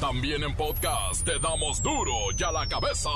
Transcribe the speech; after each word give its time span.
También 0.00 0.44
en 0.44 0.54
podcast 0.54 1.24
te 1.24 1.40
damos 1.40 1.82
duro 1.82 2.12
y 2.38 2.40
a 2.44 2.52
la 2.52 2.68
cabeza. 2.68 3.10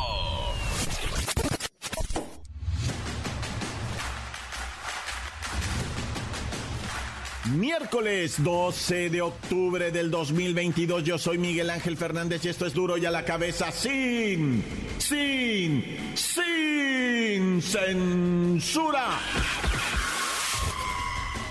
Miércoles 7.55 8.43
12 8.43 9.11
de 9.11 9.23
octubre 9.23 9.93
del 9.93 10.11
2022, 10.11 11.05
yo 11.05 11.19
soy 11.19 11.39
Miguel 11.39 11.71
Ángel 11.71 11.97
Fernández 11.97 12.45
y 12.45 12.49
esto 12.49 12.67
es 12.67 12.75
duro 12.75 12.99
y 12.99 13.07
a 13.07 13.13
la 13.13 13.25
cabeza 13.25 13.71
sin, 13.71 14.65
sin, 14.99 15.85
sin 16.17 17.63
censura. 17.63 19.21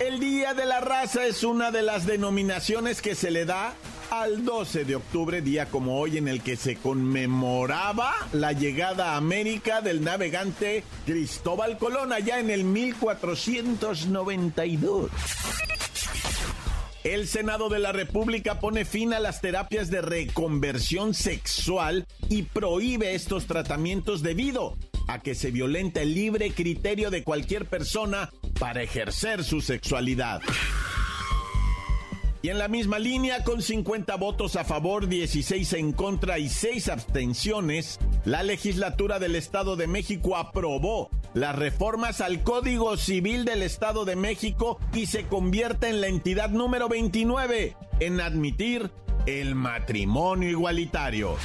El 0.01 0.19
Día 0.19 0.53
de 0.53 0.65
la 0.65 0.81
Raza 0.81 1.25
es 1.25 1.45
una 1.45 1.71
de 1.71 1.83
las 1.83 2.05
denominaciones 2.05 3.01
que 3.01 3.15
se 3.15 3.31
le 3.31 3.45
da 3.45 3.75
al 4.11 4.45
12 4.45 4.85
de 4.85 4.95
octubre, 4.95 5.41
día 5.41 5.65
como 5.67 5.97
hoy 5.97 6.17
en 6.17 6.27
el 6.27 6.41
que 6.41 6.57
se 6.57 6.75
conmemoraba 6.75 8.13
la 8.33 8.51
llegada 8.51 9.13
a 9.13 9.17
América 9.17 9.79
del 9.81 10.03
navegante 10.03 10.83
Cristóbal 11.05 11.77
Colón 11.77 12.11
allá 12.11 12.39
en 12.39 12.49
el 12.49 12.65
1492. 12.65 15.09
El 17.05 17.27
Senado 17.27 17.69
de 17.69 17.79
la 17.79 17.93
República 17.93 18.59
pone 18.59 18.83
fin 18.83 19.13
a 19.13 19.19
las 19.19 19.39
terapias 19.39 19.89
de 19.89 20.01
reconversión 20.01 21.13
sexual 21.13 22.05
y 22.27 22.43
prohíbe 22.43 23.15
estos 23.15 23.47
tratamientos 23.47 24.21
debido 24.21 24.77
a 25.07 25.19
que 25.19 25.35
se 25.35 25.51
violenta 25.51 26.01
el 26.01 26.13
libre 26.13 26.51
criterio 26.51 27.11
de 27.11 27.23
cualquier 27.23 27.65
persona 27.65 28.29
para 28.59 28.83
ejercer 28.83 29.45
su 29.45 29.61
sexualidad. 29.61 30.41
Y 32.43 32.49
en 32.49 32.57
la 32.57 32.67
misma 32.67 32.97
línea, 32.97 33.43
con 33.43 33.61
50 33.61 34.15
votos 34.15 34.55
a 34.55 34.63
favor, 34.63 35.07
16 35.07 35.73
en 35.73 35.91
contra 35.93 36.39
y 36.39 36.49
6 36.49 36.89
abstenciones, 36.89 37.99
la 38.25 38.41
legislatura 38.41 39.19
del 39.19 39.35
Estado 39.35 39.75
de 39.75 39.85
México 39.85 40.35
aprobó 40.35 41.11
las 41.35 41.55
reformas 41.55 42.19
al 42.19 42.41
Código 42.41 42.97
Civil 42.97 43.45
del 43.45 43.61
Estado 43.61 44.05
de 44.05 44.15
México 44.15 44.79
y 44.93 45.05
se 45.05 45.27
convierte 45.27 45.89
en 45.89 46.01
la 46.01 46.07
entidad 46.07 46.49
número 46.49 46.89
29 46.89 47.77
en 47.99 48.21
admitir 48.21 48.89
el 49.27 49.53
matrimonio 49.53 50.49
igualitario. 50.49 51.37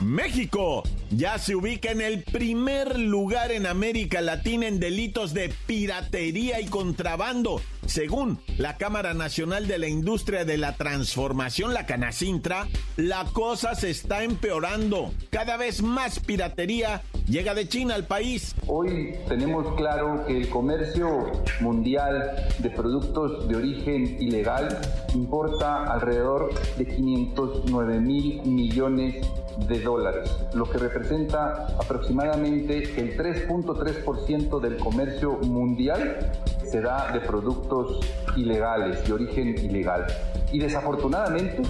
México 0.00 0.82
ya 1.10 1.38
se 1.38 1.54
ubica 1.54 1.90
en 1.90 2.00
el 2.00 2.22
primer 2.22 2.98
lugar 2.98 3.52
en 3.52 3.66
América 3.66 4.20
Latina 4.20 4.66
en 4.66 4.80
delitos 4.80 5.32
de 5.34 5.52
piratería 5.66 6.60
y 6.60 6.66
contrabando. 6.66 7.60
Según 7.86 8.40
la 8.56 8.76
Cámara 8.76 9.14
Nacional 9.14 9.66
de 9.66 9.78
la 9.78 9.88
Industria 9.88 10.44
de 10.44 10.56
la 10.56 10.74
Transformación, 10.74 11.74
la 11.74 11.86
Canacintra, 11.86 12.66
la 12.96 13.24
cosa 13.32 13.74
se 13.74 13.90
está 13.90 14.24
empeorando. 14.24 15.12
Cada 15.30 15.56
vez 15.56 15.82
más 15.82 16.18
piratería 16.18 17.02
llega 17.28 17.54
de 17.54 17.68
China 17.68 17.94
al 17.94 18.06
país. 18.06 18.54
Hoy 18.66 19.14
tenemos 19.28 19.74
claro 19.76 20.24
que 20.26 20.36
el 20.36 20.48
comercio 20.48 21.30
mundial 21.60 22.48
de 22.58 22.70
productos 22.70 23.48
de 23.48 23.56
origen 23.56 24.20
ilegal 24.20 24.80
importa 25.14 25.84
alrededor 25.84 26.52
de 26.78 26.86
509 26.86 28.00
mil 28.00 28.42
millones 28.42 29.14
de 29.22 29.43
dólares, 29.82 30.30
lo 30.54 30.64
que 30.64 30.78
representa 30.78 31.66
aproximadamente 31.78 32.78
el 33.00 33.16
3.3% 33.16 34.60
del 34.60 34.78
comercio 34.78 35.32
mundial 35.38 36.32
se 36.64 36.80
da 36.80 37.12
de 37.12 37.20
productos 37.20 38.00
ilegales, 38.36 39.06
de 39.06 39.12
origen 39.12 39.56
ilegal. 39.58 40.06
Y 40.52 40.58
desafortunadamente, 40.58 41.62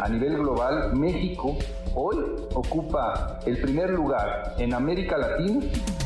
a 0.00 0.08
nivel 0.08 0.38
global, 0.38 0.96
México 0.96 1.56
hoy 1.94 2.16
ocupa 2.54 3.40
el 3.44 3.60
primer 3.60 3.90
lugar 3.90 4.54
en 4.58 4.72
América 4.74 5.18
Latina 5.18 5.60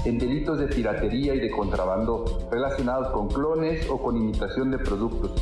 en 0.04 0.18
delitos 0.18 0.58
de 0.58 0.66
piratería 0.66 1.34
y 1.34 1.40
de 1.40 1.50
contrabando 1.50 2.46
relacionados 2.50 3.10
con 3.12 3.28
clones 3.28 3.88
o 3.88 3.98
con 3.98 4.16
imitación 4.16 4.70
de 4.70 4.78
productos. 4.78 5.32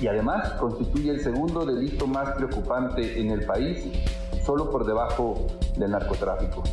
Y 0.00 0.06
además 0.06 0.52
constituye 0.52 1.10
el 1.10 1.20
segundo 1.20 1.66
delito 1.66 2.06
más 2.06 2.30
preocupante 2.36 3.20
en 3.20 3.30
el 3.30 3.44
país 3.44 3.88
solo 4.48 4.70
por 4.70 4.86
debajo 4.86 5.46
del 5.76 5.90
narcotráfico. 5.90 6.64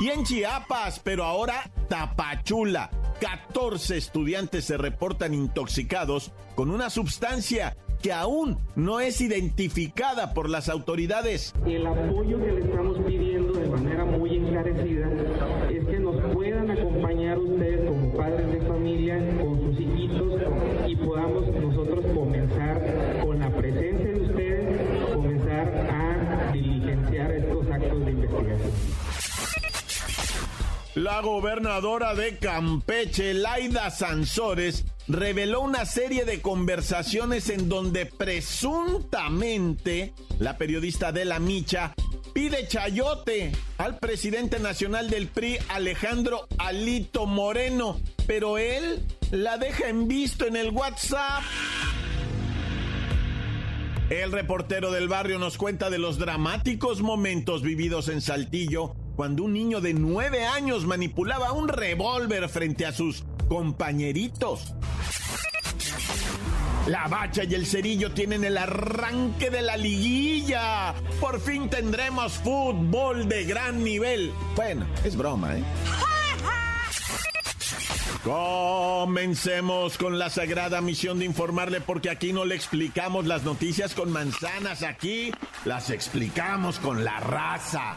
Y 0.00 0.08
en 0.08 0.24
Chiapas, 0.24 0.98
pero 0.98 1.24
ahora 1.24 1.70
Tapachula. 1.90 2.88
14 3.20 3.98
estudiantes 3.98 4.64
se 4.64 4.78
reportan 4.78 5.34
intoxicados 5.34 6.32
con 6.54 6.70
una 6.70 6.88
sustancia 6.88 7.76
que 8.02 8.14
aún 8.14 8.58
no 8.76 9.00
es 9.00 9.20
identificada 9.20 10.32
por 10.32 10.48
las 10.48 10.70
autoridades. 10.70 11.54
El 11.66 11.86
apoyo 11.86 12.40
que 12.40 12.52
le 12.52 12.60
estamos 12.60 12.98
La 30.94 31.20
gobernadora 31.22 32.14
de 32.14 32.38
Campeche, 32.38 33.34
Laida 33.34 33.90
Sansores, 33.90 34.84
reveló 35.08 35.60
una 35.60 35.86
serie 35.86 36.24
de 36.24 36.40
conversaciones 36.40 37.50
en 37.50 37.68
donde 37.68 38.06
presuntamente 38.06 40.14
la 40.38 40.56
periodista 40.56 41.10
de 41.10 41.24
la 41.24 41.40
Micha 41.40 41.94
pide 42.32 42.68
chayote 42.68 43.50
al 43.76 43.98
presidente 43.98 44.60
nacional 44.60 45.10
del 45.10 45.26
PRI, 45.26 45.58
Alejandro 45.68 46.46
Alito 46.58 47.26
Moreno, 47.26 48.00
pero 48.28 48.56
él 48.56 49.04
la 49.32 49.58
deja 49.58 49.88
en 49.88 50.06
visto 50.06 50.46
en 50.46 50.54
el 50.54 50.70
WhatsApp. 50.70 51.42
El 54.10 54.30
reportero 54.30 54.92
del 54.92 55.08
barrio 55.08 55.40
nos 55.40 55.58
cuenta 55.58 55.90
de 55.90 55.98
los 55.98 56.18
dramáticos 56.18 57.02
momentos 57.02 57.62
vividos 57.62 58.08
en 58.08 58.20
Saltillo 58.20 58.94
cuando 59.16 59.44
un 59.44 59.52
niño 59.52 59.80
de 59.80 59.94
nueve 59.94 60.44
años 60.44 60.86
manipulaba 60.86 61.52
un 61.52 61.68
revólver 61.68 62.48
frente 62.48 62.86
a 62.86 62.92
sus 62.92 63.24
compañeritos. 63.48 64.74
La 66.86 67.08
bacha 67.08 67.44
y 67.44 67.54
el 67.54 67.64
cerillo 67.66 68.12
tienen 68.12 68.44
el 68.44 68.58
arranque 68.58 69.48
de 69.48 69.62
la 69.62 69.76
liguilla. 69.76 70.94
Por 71.18 71.40
fin 71.40 71.70
tendremos 71.70 72.34
fútbol 72.34 73.26
de 73.26 73.44
gran 73.44 73.82
nivel. 73.82 74.32
Bueno, 74.54 74.86
es 75.02 75.16
broma, 75.16 75.56
¿eh? 75.56 75.64
Comencemos 78.22 79.98
con 79.98 80.18
la 80.18 80.30
sagrada 80.30 80.80
misión 80.80 81.18
de 81.18 81.26
informarle 81.26 81.82
porque 81.82 82.08
aquí 82.08 82.32
no 82.32 82.46
le 82.46 82.54
explicamos 82.54 83.26
las 83.26 83.44
noticias 83.44 83.94
con 83.94 84.10
manzanas, 84.10 84.82
aquí 84.82 85.30
las 85.66 85.90
explicamos 85.90 86.78
con 86.78 87.04
la 87.04 87.20
raza. 87.20 87.96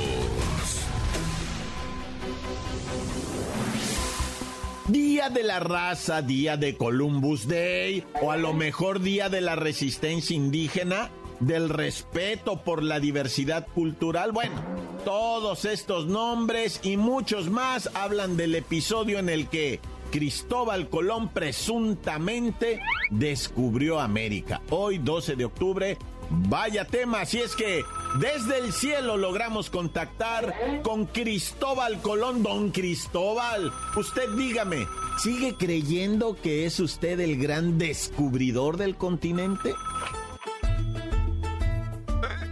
Día 4.91 5.29
de 5.29 5.43
la 5.43 5.61
raza, 5.61 6.21
día 6.21 6.57
de 6.57 6.75
Columbus 6.75 7.47
Day, 7.47 8.03
o 8.21 8.29
a 8.29 8.35
lo 8.35 8.51
mejor 8.51 8.99
día 8.99 9.29
de 9.29 9.39
la 9.39 9.55
resistencia 9.55 10.35
indígena, 10.35 11.09
del 11.39 11.69
respeto 11.69 12.57
por 12.57 12.83
la 12.83 12.99
diversidad 12.99 13.65
cultural. 13.73 14.33
Bueno, 14.33 14.61
todos 15.05 15.63
estos 15.63 16.07
nombres 16.07 16.81
y 16.83 16.97
muchos 16.97 17.49
más 17.49 17.89
hablan 17.93 18.35
del 18.35 18.53
episodio 18.53 19.17
en 19.19 19.29
el 19.29 19.47
que 19.47 19.79
Cristóbal 20.11 20.89
Colón 20.89 21.29
presuntamente 21.29 22.81
descubrió 23.11 24.01
América. 24.01 24.61
Hoy, 24.71 24.97
12 24.97 25.37
de 25.37 25.45
octubre, 25.45 25.97
vaya 26.31 26.85
tema, 26.85 27.25
si 27.25 27.39
es 27.39 27.55
que 27.55 27.83
desde 28.15 28.59
el 28.59 28.73
cielo 28.73 29.17
logramos 29.17 29.69
contactar 29.69 30.81
con 30.83 31.05
Cristóbal 31.05 32.01
Colón. 32.01 32.43
Don 32.43 32.71
Cristóbal, 32.71 33.71
usted 33.95 34.29
dígame, 34.37 34.87
¿sigue 35.21 35.55
creyendo 35.55 36.35
que 36.35 36.65
es 36.65 36.79
usted 36.79 37.19
el 37.19 37.37
gran 37.37 37.77
descubridor 37.77 38.77
del 38.77 38.95
continente? 38.95 39.75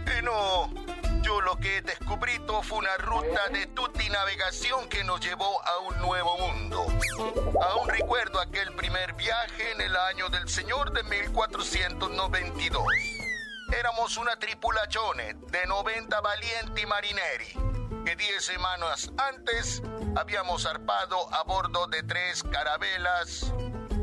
Bueno, 0.04 0.70
todo 1.22 1.40
lo 1.40 1.56
que 1.56 1.78
he 1.78 1.82
descubierto 1.82 2.62
fue 2.62 2.78
una 2.78 2.96
ruta 2.98 3.48
de 3.52 3.66
tutti 3.68 4.08
navegación 4.08 4.88
que 4.88 5.04
nos 5.04 5.20
llevó 5.20 5.62
a 5.64 5.78
un 5.88 5.98
nuevo 6.00 6.36
mundo. 6.38 6.86
Aún 7.62 7.88
recuerdo 7.88 8.40
aquel 8.40 8.74
primer 8.74 9.14
viaje 9.14 9.72
en 9.72 9.80
el 9.80 9.96
año 9.96 10.28
del 10.28 10.48
Señor 10.48 10.92
de 10.92 11.02
1492. 11.04 13.19
Éramos 13.78 14.16
una 14.16 14.36
tripulación 14.36 15.16
de 15.18 15.66
90 15.66 16.20
valienti 16.20 16.86
marineri 16.86 17.46
que 18.04 18.16
10 18.16 18.44
semanas 18.44 19.12
antes 19.16 19.82
habíamos 20.16 20.62
zarpado 20.62 21.32
a 21.32 21.44
bordo 21.44 21.86
de 21.86 22.02
tres 22.02 22.42
carabelas 22.42 23.52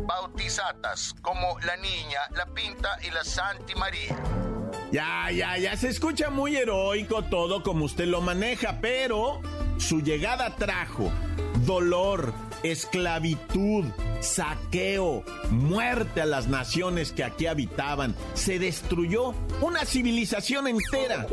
bautizadas 0.06 1.14
como 1.22 1.60
la 1.60 1.76
Niña, 1.78 2.22
la 2.36 2.46
Pinta 2.46 2.98
y 3.04 3.12
la 3.12 3.24
Santi 3.24 3.76
María. 3.76 4.16
Ya, 4.92 5.30
ya, 5.32 5.58
ya 5.58 5.76
se 5.76 5.90
escucha 5.90 6.30
muy 6.30 6.56
heroico 6.56 7.24
todo 7.24 7.62
como 7.62 7.86
usted 7.86 8.06
lo 8.06 8.22
maneja, 8.22 8.78
pero 8.80 9.42
su 9.78 10.02
llegada 10.02 10.56
trajo 10.56 11.12
dolor, 11.66 12.34
esclavitud, 12.64 13.86
saqueo, 14.22 15.24
muerte 15.50 16.22
a 16.22 16.26
las 16.26 16.48
naciones 16.48 17.12
que 17.12 17.24
aquí 17.24 17.48
habitaban. 17.48 18.16
Se 18.34 18.60
destruyó 18.60 19.34
una 19.62 19.86
civilización 19.86 20.68
entera. 20.68 21.28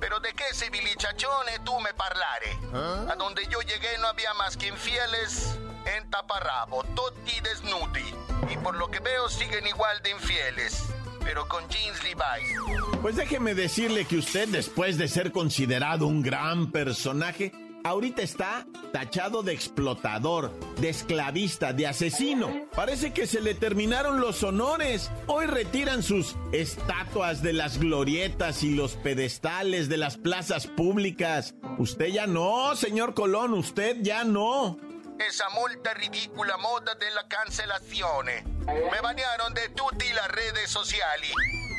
Pero 0.00 0.20
de 0.20 0.32
qué 0.32 0.44
civilización 0.52 1.30
tú 1.64 1.72
me 1.80 1.92
parlare? 1.94 3.10
A 3.10 3.14
donde 3.16 3.46
yo 3.50 3.60
llegué 3.60 3.98
no 4.00 4.08
había 4.08 4.34
más 4.34 4.56
que 4.56 4.68
infieles 4.68 5.58
en 5.96 6.10
taparrabo, 6.10 6.84
totti 6.94 7.40
desnudi. 7.40 8.14
Y 8.52 8.56
por 8.58 8.76
lo 8.76 8.90
que 8.90 9.00
veo 9.00 9.28
siguen 9.28 9.66
igual 9.66 10.02
de 10.02 10.10
infieles 10.10 10.84
pero 11.24 11.48
con 11.48 11.66
jeans 11.68 12.02
Levi's. 12.04 13.00
Pues 13.00 13.16
déjeme 13.16 13.54
decirle 13.54 14.04
que 14.04 14.18
usted, 14.18 14.46
después 14.48 14.98
de 14.98 15.08
ser 15.08 15.32
considerado 15.32 16.06
un 16.06 16.22
gran 16.22 16.70
personaje, 16.70 17.50
ahorita 17.84 18.22
está 18.22 18.66
tachado 18.92 19.42
de 19.42 19.52
explotador, 19.52 20.50
de 20.80 20.88
esclavista, 20.88 21.72
de 21.72 21.86
asesino. 21.86 22.66
Parece 22.74 23.12
que 23.12 23.26
se 23.26 23.40
le 23.40 23.54
terminaron 23.54 24.20
los 24.20 24.42
honores. 24.42 25.10
Hoy 25.26 25.46
retiran 25.46 26.02
sus 26.02 26.34
estatuas 26.52 27.42
de 27.42 27.52
las 27.52 27.78
glorietas 27.78 28.62
y 28.62 28.74
los 28.74 28.96
pedestales 28.96 29.88
de 29.88 29.98
las 29.98 30.16
plazas 30.16 30.66
públicas. 30.66 31.54
Usted 31.78 32.06
ya 32.06 32.26
no, 32.26 32.74
señor 32.74 33.14
Colón, 33.14 33.54
usted 33.54 33.98
ya 34.00 34.24
no 34.24 34.78
esa 35.18 35.48
multa 35.50 35.94
ridícula 35.94 36.56
moda 36.56 36.94
de 36.96 37.10
la 37.12 37.26
cancelación. 37.28 38.26
Me 38.66 39.00
banearon 39.00 39.54
de 39.54 39.68
tutti 39.68 40.12
las 40.12 40.28
redes 40.28 40.68
sociales 40.68 41.30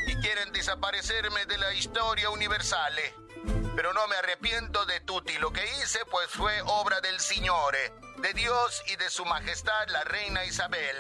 y 0.08 0.16
quieren 0.22 0.52
desaparecerme 0.54 1.46
de 1.46 1.58
la 1.58 1.74
historia 1.74 2.30
universal. 2.30 2.94
Pero 3.76 3.94
no 3.94 4.08
me 4.08 4.16
arrepiento 4.16 4.86
de 4.86 5.02
tutti. 5.02 5.38
Lo 5.40 5.52
que 5.52 5.64
hice 5.64 6.00
pues 6.10 6.30
fue 6.30 6.62
obra 6.62 7.02
del 7.02 7.20
Señor, 7.20 7.76
de 8.22 8.34
Dios 8.34 8.84
y 8.88 8.96
de 8.96 9.10
su 9.10 9.26
majestad 9.26 9.88
la 9.90 10.04
reina 10.06 10.46
Isabel. 10.46 10.96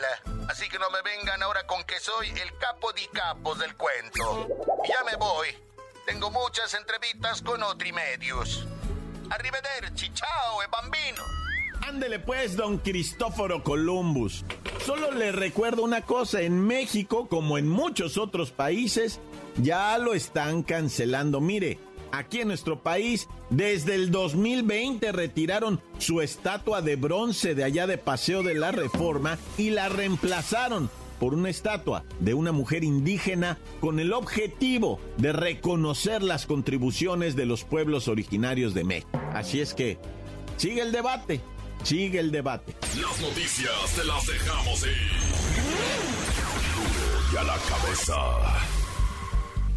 Así 0.50 0.68
que 0.68 0.77
no 0.77 0.89
me 0.89 1.01
vengan 1.01 1.42
ahora 1.42 1.66
con 1.66 1.83
que 1.86 2.00
soy 2.00 2.27
el 2.30 2.57
capo 2.57 2.92
di 2.94 3.07
capos 3.07 3.60
del 3.60 3.75
cuento. 3.75 4.48
ya 4.88 5.04
me 5.06 5.16
voy. 5.16 5.48
Tengo 6.06 6.30
muchas 6.30 6.74
entrevistas 6.74 7.42
con 7.42 7.63
otros 7.63 7.92
medios. 7.94 8.68
Arrivederci, 9.30 10.13
chao, 10.13 10.62
e 10.62 10.68
bambino. 10.68 11.24
Ándele 11.81 12.19
pues, 12.19 12.56
don 12.56 12.78
Cristóforo 12.78 13.63
Columbus. 13.63 14.44
Solo 14.86 15.12
le 15.12 15.31
recuerdo 15.31 15.83
una 15.83 16.01
cosa, 16.01 16.42
en 16.42 16.60
México, 16.60 17.28
como 17.28 17.57
en 17.57 17.68
muchos 17.68 18.18
otros 18.18 18.51
países, 18.51 19.19
ya 19.57 19.98
lo 19.98 20.13
están 20.13 20.63
cancelando. 20.63 21.42
Mire, 21.42 21.80
aquí 22.12 22.42
en 22.42 22.48
nuestro 22.48 22.81
país, 22.81 23.28
desde 23.50 23.96
el 23.96 24.12
2020 24.12 25.12
retiraron 25.12 25.81
su 25.98 26.22
estatua 26.22 26.81
de 26.81 26.96
bronce 26.96 27.56
de 27.56 27.63
allá 27.63 27.88
de 27.88 27.98
Paseo 27.98 28.44
de 28.44 28.56
la 28.56 28.72
Reforma 28.72 29.38
y 29.57 29.69
la 29.69 29.90
reemplazaron 29.90 30.90
por 31.19 31.34
una 31.34 31.50
estatua 31.50 32.04
de 32.19 32.34
una 32.34 32.52
mujer 32.52 32.84
indígena 32.84 33.57
con 33.80 34.00
el 34.00 34.13
objetivo 34.13 35.00
de 35.18 35.31
reconocer 35.31 36.22
las 36.24 36.46
contribuciones 36.46 37.36
de 37.36 37.46
los 37.46 37.63
pueblos 37.63 38.07
originarios 38.07 38.74
de 38.74 38.84
México. 38.84 39.10
Así 39.34 39.62
es 39.62 39.74
que, 39.74 39.98
sigue 40.57 40.81
el 40.81 40.92
debate 40.92 41.42
Sigue 41.86 42.19
el 42.19 42.31
debate. 42.31 42.75
Las 43.00 43.22
noticias 43.22 43.96
te 43.96 44.04
las 44.06 44.25
dejamos 44.25 44.81
ir. 44.81 44.90
Y 47.31 47.38
a 47.38 47.44
la 47.44 47.57
cabeza. 47.57 48.84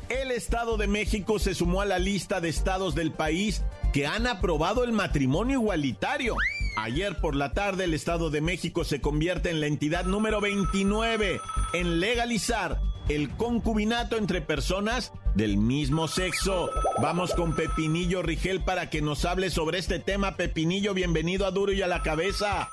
El 0.08 0.30
Estado 0.30 0.78
de 0.78 0.86
México 0.86 1.38
se 1.38 1.54
sumó 1.54 1.82
a 1.82 1.84
la 1.84 1.98
lista 1.98 2.40
de 2.40 2.48
estados 2.48 2.94
del 2.94 3.12
país 3.12 3.62
que 3.92 4.06
han 4.06 4.26
aprobado 4.26 4.84
el 4.84 4.92
matrimonio 4.92 5.60
igualitario. 5.60 6.34
Ayer 6.78 7.20
por 7.20 7.36
la 7.36 7.52
tarde 7.52 7.84
el 7.84 7.92
Estado 7.92 8.30
de 8.30 8.40
México 8.40 8.84
se 8.84 9.02
convierte 9.02 9.50
en 9.50 9.60
la 9.60 9.66
entidad 9.66 10.04
número 10.04 10.40
29 10.40 11.40
en 11.74 12.00
legalizar 12.00 12.80
el 13.10 13.36
concubinato 13.36 14.16
entre 14.16 14.40
personas 14.40 15.12
del 15.34 15.58
mismo 15.58 16.08
sexo. 16.08 16.70
Vamos 17.02 17.34
con 17.34 17.54
Pepinillo 17.54 18.22
Rigel 18.22 18.64
para 18.64 18.88
que 18.88 19.02
nos 19.02 19.26
hable 19.26 19.50
sobre 19.50 19.78
este 19.78 19.98
tema. 19.98 20.36
Pepinillo, 20.36 20.94
bienvenido 20.94 21.46
a 21.46 21.50
Duro 21.50 21.72
y 21.72 21.82
a 21.82 21.86
la 21.86 22.02
Cabeza. 22.02 22.70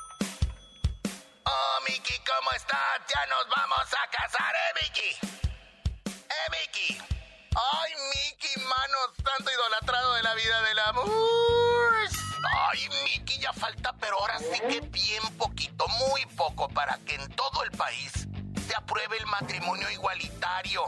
Oh, 1.44 1.78
Miki, 1.86 2.14
¿cómo 2.20 2.52
estás? 2.56 3.02
Ya 3.10 3.22
nos 3.28 3.50
vamos 3.56 3.88
a 3.92 4.10
casar, 4.10 4.56
¿eh, 4.56 4.80
Miki? 4.82 5.35
Manos, 9.36 9.38
tanto 9.38 9.52
idolatrado 9.52 10.14
de 10.16 10.24
la 10.24 10.34
vida 10.36 10.62
del 10.64 10.80
amor. 10.80 11.94
Ay, 12.72 12.90
Miki, 13.04 13.40
ya 13.40 13.54
falta, 13.54 13.94
pero 14.00 14.20
ahora 14.20 14.40
sí 14.40 14.60
que 14.70 14.82
bien 14.82 15.24
poquito, 15.38 15.88
muy 15.88 16.26
poco, 16.38 16.68
para 16.70 16.98
que 17.00 17.16
en 17.16 17.30
todo 17.36 17.64
el 17.64 17.72
país 17.72 18.12
se 18.68 18.76
apruebe 18.76 19.18
el 19.18 19.26
matrimonio 19.28 19.90
igualitario. 19.90 20.84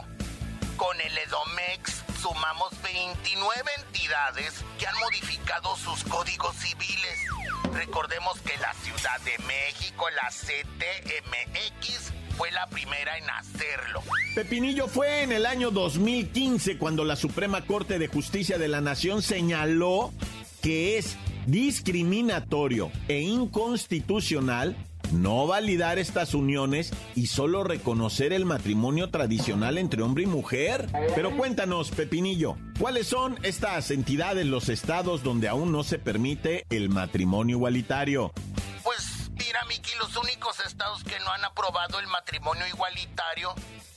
Con 0.76 1.00
el 1.00 1.18
EDOMEX 1.18 2.04
sumamos 2.22 2.70
29 2.82 3.70
entidades 3.78 4.64
que 4.78 4.86
han 4.86 4.96
modificado 4.98 5.76
sus 5.76 6.04
códigos 6.04 6.54
civiles. 6.56 7.18
Recordemos 7.72 8.40
que 8.40 8.56
la 8.58 8.72
Ciudad 8.74 9.20
de 9.22 9.36
México, 9.38 10.08
la 10.10 10.28
CTMX, 10.28 12.12
fue 12.38 12.52
la 12.52 12.68
primera 12.68 13.18
en 13.18 13.28
hacerlo. 13.28 14.00
Pepinillo 14.36 14.86
fue 14.86 15.24
en 15.24 15.32
el 15.32 15.44
año 15.44 15.72
2015 15.72 16.78
cuando 16.78 17.04
la 17.04 17.16
Suprema 17.16 17.66
Corte 17.66 17.98
de 17.98 18.06
Justicia 18.06 18.58
de 18.58 18.68
la 18.68 18.80
Nación 18.80 19.22
señaló 19.22 20.12
que 20.62 20.98
es 20.98 21.16
discriminatorio 21.46 22.92
e 23.08 23.20
inconstitucional 23.20 24.76
no 25.12 25.46
validar 25.46 25.98
estas 25.98 26.34
uniones 26.34 26.92
y 27.14 27.26
solo 27.26 27.64
reconocer 27.64 28.32
el 28.32 28.44
matrimonio 28.44 29.10
tradicional 29.10 29.78
entre 29.78 30.02
hombre 30.02 30.24
y 30.24 30.26
mujer. 30.26 30.86
Pero 31.14 31.36
cuéntanos, 31.36 31.90
Pepinillo, 31.90 32.56
¿cuáles 32.78 33.06
son 33.06 33.38
estas 33.42 33.90
entidades, 33.90 34.46
los 34.46 34.68
estados 34.68 35.22
donde 35.22 35.48
aún 35.48 35.72
no 35.72 35.82
se 35.82 35.98
permite 35.98 36.66
el 36.70 36.88
matrimonio 36.88 37.56
igualitario? 37.56 38.32
Miki, 39.68 39.94
los 39.96 40.16
únicos 40.16 40.58
estados 40.60 41.04
que 41.04 41.18
no 41.20 41.30
han 41.30 41.44
aprobado 41.44 41.98
el 41.98 42.06
matrimonio 42.06 42.66
igualitario 42.66 43.54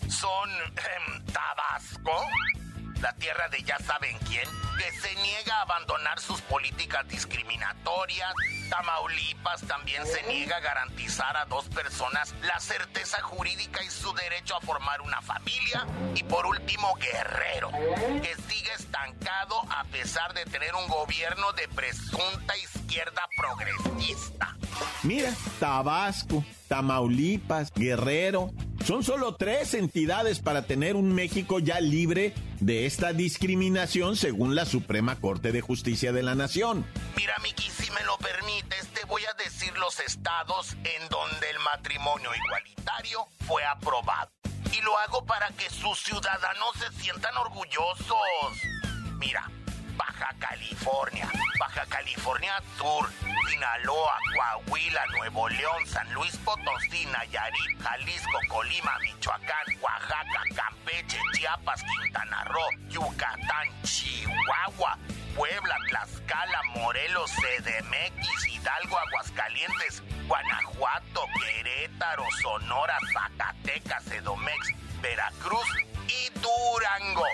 son 0.09 0.49
em, 0.51 1.25
Tabasco, 1.27 2.25
la 3.01 3.13
tierra 3.13 3.49
de 3.49 3.63
ya 3.63 3.77
saben 3.79 4.17
quién, 4.19 4.47
que 4.77 4.91
se 4.99 5.15
niega 5.15 5.57
a 5.57 5.61
abandonar 5.63 6.19
sus 6.19 6.41
políticas 6.41 7.07
discriminatorias. 7.07 8.33
Tamaulipas 8.69 9.61
también 9.67 10.05
se 10.05 10.21
niega 10.23 10.57
a 10.57 10.59
garantizar 10.59 11.35
a 11.35 11.45
dos 11.45 11.65
personas 11.69 12.33
la 12.43 12.59
certeza 12.59 13.21
jurídica 13.21 13.83
y 13.83 13.89
su 13.89 14.13
derecho 14.13 14.55
a 14.55 14.61
formar 14.61 15.01
una 15.01 15.21
familia. 15.21 15.85
Y 16.15 16.23
por 16.23 16.45
último, 16.45 16.95
Guerrero, 16.95 17.71
que 18.21 18.35
sigue 18.47 18.71
estancado 18.77 19.61
a 19.69 19.83
pesar 19.85 20.33
de 20.33 20.45
tener 20.45 20.73
un 20.75 20.87
gobierno 20.87 21.51
de 21.53 21.67
presunta 21.69 22.55
izquierda 22.57 23.27
progresista. 23.35 24.55
Mira, 25.03 25.33
Tabasco, 25.59 26.43
Tamaulipas, 26.67 27.71
Guerrero, 27.73 28.51
son 28.83 29.03
solo 29.03 29.35
tres 29.35 29.73
entidades 29.73 30.39
para 30.39 30.63
tener 30.63 30.95
un 30.95 31.13
México 31.13 31.59
ya 31.59 31.79
libre 31.79 32.33
de 32.59 32.85
esta 32.85 33.13
discriminación 33.13 34.15
según 34.15 34.55
la 34.55 34.65
Suprema 34.65 35.19
Corte 35.19 35.51
de 35.51 35.61
Justicia 35.61 36.11
de 36.11 36.23
la 36.23 36.35
Nación. 36.35 36.85
Mira, 37.15 37.35
Miki, 37.43 37.69
si 37.69 37.91
me 37.91 38.03
lo 38.03 38.17
permites, 38.17 38.87
te 38.89 39.05
voy 39.05 39.23
a 39.25 39.33
decir 39.43 39.77
los 39.77 39.99
estados 39.99 40.73
en 40.83 41.09
donde 41.09 41.49
el 41.49 41.59
matrimonio 41.59 42.29
igualitario 42.33 43.27
fue 43.47 43.63
aprobado. 43.65 44.31
Y 44.71 44.81
lo 44.81 44.97
hago 44.99 45.25
para 45.25 45.49
que 45.49 45.69
sus 45.69 45.99
ciudadanos 45.99 46.69
se 46.79 47.01
sientan 47.01 47.35
orgullosos. 47.37 48.17
Mira, 49.19 49.49
Baja 50.21 50.35
California, 50.37 51.27
Baja 51.57 51.83
California 51.89 52.53
Sur, 52.77 53.09
Sinaloa, 53.49 54.17
Coahuila, 54.35 55.01
Nuevo 55.17 55.49
León, 55.49 55.83
San 55.87 56.13
Luis 56.13 56.37
Potosí, 56.37 57.07
Nayarit, 57.07 57.81
Jalisco, 57.81 58.39
Colima, 58.47 58.99
Michoacán, 58.99 59.65
Oaxaca, 59.81 60.43
Campeche, 60.55 61.17
Chiapas, 61.33 61.81
Quintana 61.81 62.43
Roo, 62.45 62.69
Yucatán, 62.89 63.67
Chihuahua, 63.81 64.95
Puebla, 65.35 65.75
Tlaxcala, 65.89 66.61
Morelos, 66.75 67.31
CDMX, 67.31 68.47
Hidalgo, 68.47 68.99
Aguascalientes, 68.99 70.03
Guanajuato, 70.27 71.25
Querétaro, 71.41 72.25
Sonora, 72.43 72.97
Zacatecas, 73.11 74.05
Edomex, 74.11 74.69
Veracruz 75.01 75.67
y 76.07 76.29
Durango. 76.39 77.25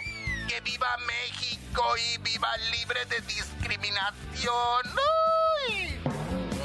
¡Que 0.48 0.62
viva 0.62 0.98
México 1.06 1.84
y 1.98 2.18
viva 2.20 2.58
libre 2.72 3.06
de 3.06 3.20
discriminación! 3.22 4.98
¡Uy! 5.68 6.00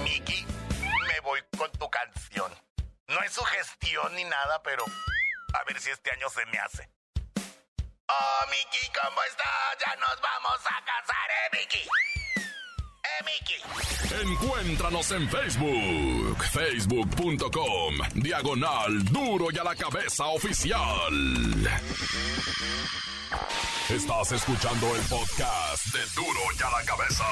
Miki, 0.04 0.46
me 1.08 1.20
voy 1.20 1.40
con 1.58 1.70
tu 1.72 1.90
canción. 1.90 2.52
No 3.08 3.22
es 3.22 3.32
sugestión 3.32 4.14
ni 4.14 4.24
nada, 4.24 4.62
pero 4.62 4.84
a 5.54 5.64
ver 5.64 5.80
si 5.80 5.90
este 5.90 6.10
año 6.12 6.28
se 6.30 6.46
me 6.46 6.58
hace. 6.58 6.88
Oh, 8.08 8.46
Miki, 8.50 8.90
¿cómo 9.02 9.22
estás? 9.24 9.78
Ya 9.80 9.96
nos 9.96 10.20
vamos 10.20 10.60
a 10.66 10.84
casar, 10.84 11.30
¿eh, 11.30 11.50
Miki? 11.58 11.88
¿Eh, 13.04 13.22
Miki? 13.24 13.58
Encuéntranos 14.22 15.10
en 15.12 15.28
Facebook, 15.28 16.44
facebook.com, 16.52 17.98
diagonal 18.14 19.04
duro 19.06 19.50
y 19.50 19.58
a 19.58 19.64
la 19.64 19.74
cabeza 19.74 20.26
oficial. 20.26 21.12
Estás 23.88 24.32
escuchando 24.32 24.94
el 24.94 25.02
podcast 25.02 25.86
de 25.86 26.00
duro 26.14 26.40
y 26.58 26.62
a 26.62 26.70
la 26.70 26.84
cabeza. 26.84 27.24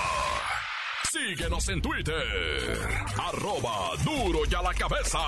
Síguenos 1.11 1.69
en 1.69 1.81
Twitter, 1.81 2.79
arroba 3.19 3.97
duro 4.05 4.41
y 4.51 4.55
a 4.55 4.63
la 4.63 4.75
cabeza. 4.75 5.19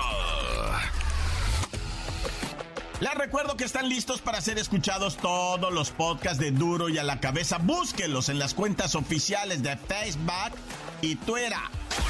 Les 2.99 3.13
recuerdo 3.15 3.57
que 3.57 3.63
están 3.63 3.89
listos 3.89 4.21
para 4.21 4.41
ser 4.41 4.57
escuchados 4.59 5.17
todos 5.17 5.73
los 5.73 5.91
podcasts 5.91 6.39
de 6.39 6.51
Duro 6.51 6.87
y 6.87 6.97
a 6.99 7.03
la 7.03 7.19
cabeza. 7.19 7.57
Búsquenlos 7.57 8.29
en 8.29 8.39
las 8.39 8.53
cuentas 8.53 8.95
oficiales 8.95 9.61
de 9.61 9.75
Facebook 9.75 10.57
y 11.01 11.15
Twitter. 11.17 11.53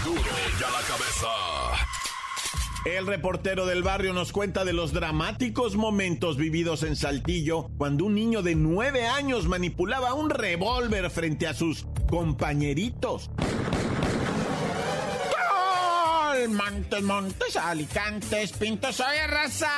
Duro 0.03 0.21
y 0.21 0.63
a 0.63 0.69
la 0.69 0.81
cabeza. 0.81 2.02
El 2.85 3.07
reportero 3.07 3.65
del 3.65 3.81
barrio 3.81 4.11
nos 4.11 4.33
cuenta 4.33 4.65
de 4.65 4.73
los 4.73 4.91
dramáticos 4.91 5.77
momentos 5.77 6.35
vividos 6.35 6.83
en 6.83 6.97
Saltillo 6.97 7.69
cuando 7.77 8.03
un 8.03 8.13
niño 8.13 8.41
de 8.41 8.55
nueve 8.55 9.07
años 9.07 9.47
manipulaba 9.47 10.13
un 10.13 10.29
revólver 10.29 11.09
frente 11.09 11.47
a 11.47 11.53
sus 11.53 11.85
compañeritos. 12.09 13.31
Montes, 16.47 17.01
Montes, 17.01 17.55
Alicantes, 17.55 18.51
Pintos. 18.53 18.99
Oye, 18.99 19.27
raza, 19.27 19.69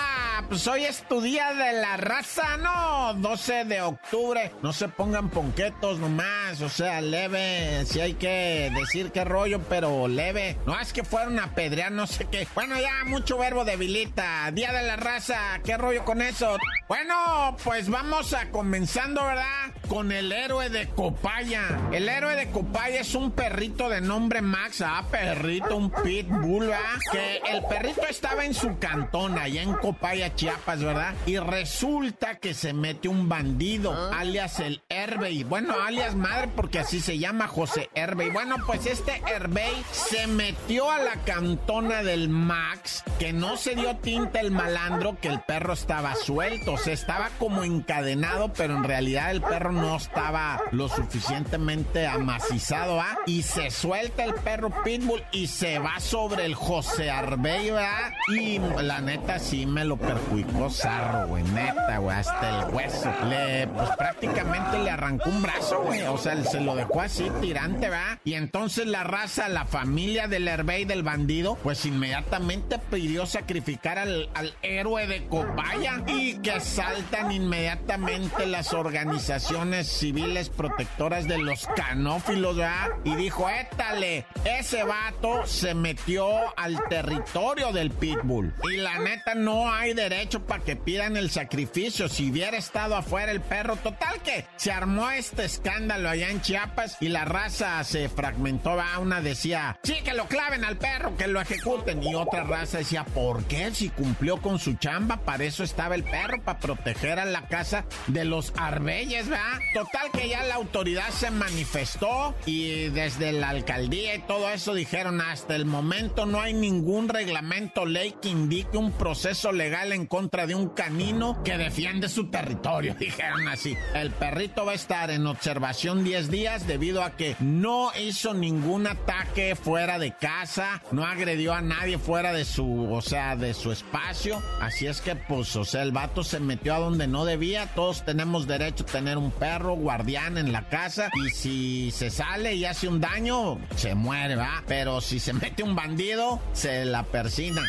pues 0.48 0.68
hoy 0.68 0.86
es 0.86 1.08
tu 1.08 1.22
día 1.22 1.54
de 1.54 1.74
la 1.74 1.98
raza, 1.98 2.58
¿no? 2.58 3.14
12 3.16 3.66
de 3.66 3.82
octubre. 3.82 4.52
No 4.62 4.74
se 4.74 4.88
pongan 4.88 5.30
ponquetos 5.30 6.00
nomás, 6.00 6.62
o 6.62 6.70
sea, 6.70 7.02
leve. 7.02 7.86
Si 7.86 8.00
hay 8.00 8.14
que 8.14 8.72
decir 8.76 9.12
qué 9.12 9.24
rollo, 9.24 9.62
pero 9.70 10.08
leve. 10.08 10.58
No 10.66 10.80
es 10.80 10.94
que 10.94 11.04
fueron 11.04 11.40
a 11.40 11.54
pedrear, 11.54 11.92
no 11.92 12.08
sé 12.08 12.26
qué. 12.26 12.48
Bueno, 12.56 12.80
ya 12.80 13.06
mucho 13.06 13.38
verbo 13.38 13.66
debilita. 13.66 14.52
Día 14.52 14.72
de 14.74 14.84
la 14.84 14.96
raza, 14.96 15.60
¿qué 15.64 15.78
rollo 15.78 16.06
con 16.06 16.22
eso? 16.22 16.58
Bueno, 16.88 17.58
pues 17.64 17.90
vamos 17.90 18.34
a 18.34 18.50
comenzando, 18.52 19.24
¿verdad? 19.24 19.72
Con 19.88 20.12
el 20.12 20.32
héroe 20.32 20.70
de 20.70 20.88
Copaya. 20.90 21.90
El 21.92 22.10
héroe 22.10 22.36
de 22.36 22.50
Copaya 22.50 23.02
es 23.02 23.14
un 23.16 23.32
perrito 23.32 23.88
de 23.88 24.02
nombre 24.02 24.42
Max. 24.42 24.82
Ah, 24.82 25.06
perrito, 25.10 25.78
un 25.78 25.92
pitbull 25.92 26.72
que 27.12 27.42
el 27.52 27.64
perrito 27.66 28.02
estaba 28.10 28.46
en 28.46 28.54
su 28.54 28.78
cantón, 28.80 29.38
allá 29.38 29.62
en 29.62 29.74
Copaya, 29.74 30.36
Chiapas, 30.36 30.84
¿verdad? 30.84 31.14
Y 31.26 31.38
resulta 31.38 32.36
que 32.40 32.54
se 32.54 32.74
mete 32.74 33.08
un 33.08 33.30
bandido, 33.30 33.94
alias 34.14 34.60
el 34.60 34.82
Herbey. 34.90 35.44
Bueno, 35.44 35.76
alias 35.86 36.16
madre, 36.16 36.50
porque 36.56 36.80
así 36.80 37.00
se 37.00 37.20
llama 37.20 37.48
José 37.48 37.90
Herbey. 37.94 38.32
Bueno, 38.32 38.56
pues 38.66 38.86
este 38.86 39.22
Herbey 39.28 39.84
se 39.92 40.28
metió 40.28 40.90
a 40.90 41.00
la 41.00 41.16
cantona 41.24 42.04
del 42.04 42.30
Max, 42.30 43.04
que 43.20 43.34
no 43.34 43.56
se 43.58 43.76
dio 43.76 43.96
tinta 43.98 44.40
el 44.40 44.52
malandro, 44.52 45.18
que 45.20 45.28
el 45.28 45.42
perro 45.42 45.74
estaba 45.74 46.16
suelto. 46.16 46.74
O 46.74 46.78
sea, 46.78 46.94
estaba 46.94 47.30
como 47.38 47.64
encadenado, 47.64 48.52
pero 48.54 48.76
en 48.76 48.84
realidad 48.84 49.32
el 49.32 49.42
perro 49.42 49.72
no 49.76 49.98
estaba 49.98 50.62
lo 50.72 50.90
suficientemente 50.90 52.08
amacizado, 52.08 53.00
¿ah? 53.00 53.18
Y 53.26 53.44
se 53.44 53.70
suelta 53.70 54.24
el 54.24 54.34
perro 54.34 54.72
Pitbull 54.84 55.24
y 55.32 55.48
se 55.48 55.80
va 55.80 56.00
sobre 56.00 56.46
el 56.46 56.56
José 56.56 57.12
Arbey, 57.12 57.72
¿verdad? 57.72 58.14
Y 58.30 58.60
la 58.60 59.02
neta 59.02 59.40
sí 59.40 59.66
me 59.66 59.86
lo 59.86 59.98
perjudicó 59.98 60.70
zarro, 60.70 61.28
güey, 61.28 61.44
neta, 61.44 61.98
güey, 61.98 62.18
hasta 62.18 62.60
el 62.62 62.74
hueso. 62.74 63.12
Le, 63.30 63.68
pues 63.68 63.90
prácticamente 63.98 64.80
le 64.80 64.90
arrancó 64.90 65.30
un 65.30 65.42
brazo, 65.42 65.84
güey, 65.84 66.02
o 66.04 66.18
sea, 66.18 66.42
se 66.44 66.62
lo 66.62 66.76
dejó 66.76 67.02
así 67.02 67.30
tirante, 67.42 67.90
¿verdad? 67.90 68.20
Y 68.24 68.34
entonces 68.36 68.88
la 68.88 69.04
raza, 69.04 69.50
la 69.50 69.66
familia 69.66 70.28
del 70.28 70.48
Herbey 70.48 70.86
del 70.86 71.04
bandido, 71.04 71.56
pues 71.64 71.86
inmediatamente 71.86 72.80
pidió 72.80 73.26
sacrificar 73.26 74.00
al, 74.00 74.30
al 74.34 74.54
héroe 74.62 75.08
de 75.08 75.28
Copaya 75.28 76.04
y 76.08 76.36
que 76.40 76.60
saltan 76.60 77.32
inmediatamente 77.32 78.46
las 78.46 78.74
organizaciones 78.74 79.65
civiles 79.84 80.50
protectoras 80.50 81.28
de 81.28 81.38
los 81.38 81.68
canófilos, 81.76 82.58
¿verdad? 82.58 82.90
Y 83.04 83.16
dijo, 83.16 83.50
étale, 83.50 84.26
ese 84.44 84.84
vato 84.84 85.46
se 85.46 85.74
metió 85.74 86.28
al 86.58 86.82
territorio 86.90 87.72
del 87.72 87.92
pitbull. 87.92 88.54
Y 88.72 88.78
la 88.78 89.00
neta 89.00 89.36
no 89.36 89.72
hay 89.72 89.94
derecho 89.94 90.46
para 90.46 90.64
que 90.64 90.76
pidan 90.76 91.18
el 91.18 91.30
sacrificio. 91.30 92.08
Si 92.08 92.32
hubiera 92.32 92.58
estado 92.58 92.96
afuera 92.96 93.32
el 93.32 93.42
perro, 93.42 93.76
total 93.78 94.22
que 94.22 94.46
se 94.56 94.72
armó 94.72 95.10
este 95.12 95.46
escándalo 95.46 96.10
allá 96.10 96.30
en 96.30 96.42
Chiapas 96.42 96.98
y 97.00 97.10
la 97.10 97.26
raza 97.26 97.84
se 97.84 98.10
fragmentó. 98.10 98.76
¿va? 98.76 99.00
Una 99.00 99.22
decía, 99.22 99.80
sí, 99.84 99.96
que 100.04 100.14
lo 100.14 100.28
claven 100.28 100.64
al 100.64 100.78
perro, 100.78 101.16
que 101.18 101.28
lo 101.28 101.42
ejecuten. 101.42 102.04
Y 102.04 102.16
otra 102.16 102.44
raza 102.44 102.80
decía, 102.80 103.04
¿por 103.04 103.44
qué? 103.46 103.74
Si 103.74 103.90
cumplió 103.90 104.38
con 104.38 104.60
su 104.60 104.76
chamba, 104.76 105.18
para 105.18 105.44
eso 105.44 105.64
estaba 105.64 105.96
el 105.96 106.04
perro, 106.04 106.42
para 106.42 106.60
proteger 106.60 107.20
a 107.20 107.26
la 107.26 107.48
casa 107.48 107.86
de 108.08 108.26
los 108.26 108.54
arbeyes, 108.58 109.30
¿verdad? 109.30 109.55
Total 109.74 110.12
que 110.12 110.30
ya 110.30 110.44
la 110.44 110.56
autoridad 110.56 111.10
se 111.10 111.32
manifestó 111.32 112.36
y 112.46 112.90
desde 112.90 113.32
la 113.32 113.50
alcaldía 113.50 114.16
y 114.16 114.20
todo 114.20 114.50
eso 114.50 114.74
dijeron, 114.74 115.22
hasta 115.22 115.56
el 115.56 115.66
momento 115.66 116.26
no 116.26 116.42
hay 116.42 116.54
ningún 116.54 117.10
reglamento 117.10 117.86
ley 117.86 118.16
que 118.22 118.30
indique 118.30 118.78
un 118.78 118.92
proceso 118.92 119.52
legal 119.52 119.92
en 119.92 120.06
contra 120.06 120.48
de 120.48 120.56
un 120.56 120.70
canino 120.70 121.42
que 121.44 121.58
defiende 121.58 122.10
su 122.10 122.30
territorio. 122.30 122.96
Dijeron 123.00 123.48
así. 123.48 123.76
El 123.94 124.12
perrito 124.12 124.66
va 124.66 124.74
a 124.74 124.76
estar 124.76 125.12
en 125.12 125.28
observación 125.28 126.04
10 126.04 126.30
días 126.30 126.68
debido 126.68 127.04
a 127.04 127.16
que 127.16 127.36
no 127.40 127.92
hizo 128.00 128.34
ningún 128.34 128.88
ataque 128.88 129.56
fuera 129.56 130.00
de 130.00 130.14
casa, 130.16 130.82
no 130.92 131.06
agredió 131.06 131.54
a 131.54 131.62
nadie 131.62 131.98
fuera 131.98 132.34
de 132.34 132.46
su, 132.46 132.92
o 132.92 133.02
sea, 133.02 133.36
de 133.36 133.54
su 133.54 133.72
espacio. 133.72 134.42
Así 134.62 134.88
es 134.88 135.02
que, 135.02 135.16
pues, 135.16 135.56
o 135.56 135.66
sea, 135.66 135.84
el 135.84 135.92
vato 135.92 136.24
se 136.24 136.40
metió 136.40 136.76
a 136.76 136.80
donde 136.80 137.08
no 137.08 137.26
debía. 137.26 137.68
Todos 137.76 138.04
tenemos 138.06 138.48
derecho 138.48 138.84
a 138.84 138.92
tener 138.92 139.18
un 139.18 139.32
perro 139.32 139.45
guardián 139.76 140.38
en 140.38 140.52
la 140.52 140.68
casa 140.68 141.10
y 141.14 141.30
si 141.30 141.92
se 141.92 142.10
sale 142.10 142.56
y 142.56 142.66
hace 142.66 142.88
un 142.88 143.00
daño, 143.00 143.60
se 143.76 143.96
muere, 143.96 144.36
¿va? 144.36 144.64
Pero 144.68 145.02
si 145.02 145.20
se 145.20 145.34
mete 145.34 145.64
un 145.64 145.76
bandido, 145.76 146.42
se 146.54 146.86
la 146.86 147.04
persina. 147.04 147.62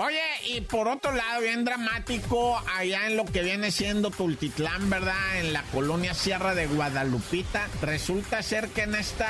Oye, 0.00 0.20
y 0.46 0.60
por 0.60 0.86
otro 0.86 1.10
lado, 1.10 1.40
bien 1.40 1.64
dramático, 1.64 2.62
allá 2.76 3.06
en 3.08 3.16
lo 3.16 3.24
que 3.24 3.42
viene 3.42 3.72
siendo 3.72 4.12
Tultitlán, 4.12 4.88
¿verdad? 4.88 5.38
En 5.40 5.52
la 5.52 5.62
colonia 5.64 6.14
Sierra 6.14 6.54
de 6.54 6.68
Guadalupita, 6.68 7.66
resulta 7.82 8.40
ser 8.42 8.68
que 8.68 8.82
en 8.82 8.94
esta 8.94 9.26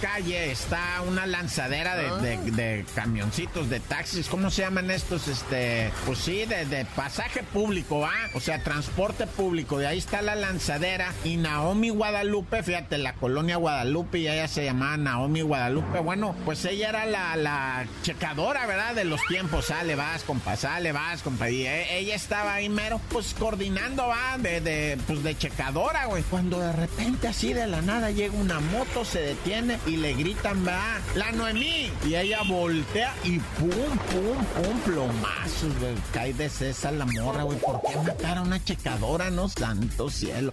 calle 0.00 0.50
está 0.50 1.02
una 1.06 1.26
lanzadera 1.26 1.96
de, 1.96 2.38
de- 2.38 2.50
de 2.52 2.86
camioncitos, 2.94 3.68
de 3.68 3.78
taxis, 3.80 4.28
¿cómo 4.28 4.50
se 4.50 4.62
llaman 4.62 4.90
estos? 4.90 5.28
Este, 5.28 5.92
pues 6.06 6.18
sí, 6.20 6.46
de, 6.46 6.64
de 6.64 6.86
pasaje 6.86 7.42
público, 7.42 8.00
¿va? 8.00 8.12
O 8.32 8.40
sea, 8.40 8.62
transporte 8.62 9.26
público. 9.26 9.78
De 9.78 9.86
ahí 9.86 9.98
está 9.98 10.22
la 10.22 10.34
lanzadera 10.34 11.12
y 11.24 11.36
Naomi 11.36 11.90
Guadalupe, 11.90 12.62
fíjate, 12.62 12.96
la 12.96 13.12
colonia 13.12 13.56
Guadalupe 13.56 14.18
y 14.20 14.28
ella 14.28 14.48
se 14.48 14.64
llamaba 14.64 14.96
Naomi 14.96 15.42
Guadalupe. 15.42 15.98
Bueno, 16.00 16.34
pues 16.46 16.64
ella 16.64 16.88
era 16.88 17.04
la, 17.04 17.36
la 17.36 17.84
checadora, 18.02 18.66
¿verdad? 18.66 18.94
De 18.94 19.04
los 19.04 19.20
tiempos, 19.28 19.66
sale, 19.66 19.94
vas, 20.06 20.22
compa, 20.22 20.56
sale, 20.56 20.92
vas, 20.92 21.22
compa. 21.22 21.50
Y 21.50 21.66
e, 21.66 21.98
ella 21.98 22.14
estaba 22.14 22.54
ahí 22.54 22.68
mero, 22.68 23.00
pues 23.10 23.34
coordinando, 23.34 24.06
va, 24.06 24.38
de, 24.38 24.60
de, 24.60 24.98
pues 25.06 25.22
de 25.22 25.36
checadora, 25.36 26.06
güey. 26.06 26.22
Cuando 26.24 26.60
de 26.60 26.72
repente 26.72 27.28
así 27.28 27.52
de 27.52 27.66
la 27.66 27.82
nada 27.82 28.10
llega 28.10 28.34
una 28.34 28.60
moto, 28.60 29.04
se 29.04 29.20
detiene 29.20 29.78
y 29.86 29.96
le 29.96 30.14
gritan, 30.14 30.66
va, 30.66 31.00
la 31.14 31.32
Noemí. 31.32 31.90
Y 32.04 32.14
ella 32.14 32.40
voltea 32.46 33.14
y 33.24 33.38
pum, 33.38 33.70
pum, 33.70 34.44
pum, 34.54 34.80
plomazos, 34.80 35.78
güey. 35.80 35.94
Cae 36.12 36.32
de 36.32 36.48
cesa 36.48 36.90
la 36.92 37.06
morra, 37.06 37.42
güey. 37.42 37.58
¿Por 37.58 37.80
qué 37.82 37.96
matar 37.96 38.38
a 38.38 38.42
una 38.42 38.62
checadora, 38.62 39.30
no 39.30 39.48
santo 39.48 40.08
cielo? 40.10 40.52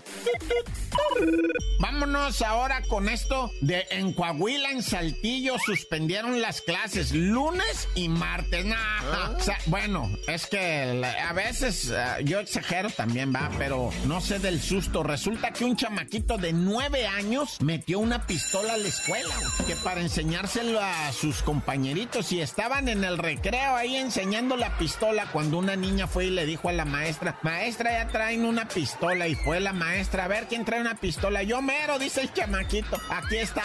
Vámonos 1.80 2.42
ahora 2.42 2.82
con 2.88 3.10
esto 3.10 3.52
de 3.62 3.86
en 3.92 4.14
Coahuila, 4.14 4.72
en 4.72 4.82
Saltillo, 4.82 5.58
suspendieron 5.66 6.42
las 6.42 6.62
clases 6.62 7.12
lunes 7.12 7.88
y 7.96 8.10
martes. 8.10 8.66
Nah, 8.66 9.36
o 9.36 9.40
bueno, 9.68 10.10
es 10.28 10.48
que 10.48 11.04
a 11.22 11.34
veces 11.34 11.92
uh, 11.92 12.24
yo 12.24 12.40
exagero 12.40 12.90
también, 12.90 13.34
va, 13.34 13.50
pero 13.58 13.90
no 14.06 14.22
sé 14.22 14.40
del 14.40 14.62
susto. 14.62 15.04
Resulta 15.04 15.52
que 15.52 15.66
un 15.66 15.76
chamaquito 15.76 16.38
de 16.38 16.54
nueve 16.54 17.08
años 17.08 17.58
metió 17.62 18.00
una 18.00 18.26
pistola 18.26 18.74
a 18.74 18.78
la 18.78 18.88
escuela, 18.88 19.34
que 19.68 19.76
para 19.78 20.02
enseñárselo 20.02 20.80
a 20.80 21.12
sus 21.12 21.42
compañeritos 21.42 22.32
y 22.32 22.42
estaban 22.42 22.88
en 22.88 23.04
el 23.04 23.18
recreo 23.18 23.76
ahí 23.76 23.96
enseñando 23.96 24.58
la 24.58 24.78
pistola 24.78 25.28
cuando 25.32 25.58
una 25.58 25.76
niña 25.76 26.08
fue 26.08 26.26
y 26.26 26.30
le 26.30 26.46
dijo 26.46 26.70
a 26.70 26.74
la 26.74 26.86
maestra, 26.86 27.40
maestra 27.42 27.92
ya 27.92 28.08
traen 28.08 28.46
una 28.46 28.68
pistola 28.68 29.28
y 29.28 29.36
fue 29.36 29.60
la 29.60 29.74
maestra, 29.74 30.26
a 30.26 30.28
ver 30.28 30.48
quién 30.48 30.66
trae 30.66 30.82
una 30.82 30.96
pistola. 30.96 31.44
Yo 31.44 31.62
mero, 31.62 32.00
dice 32.00 32.22
el 32.22 32.34
chamaquito, 32.34 33.00
aquí 33.10 33.38
está. 33.38 33.64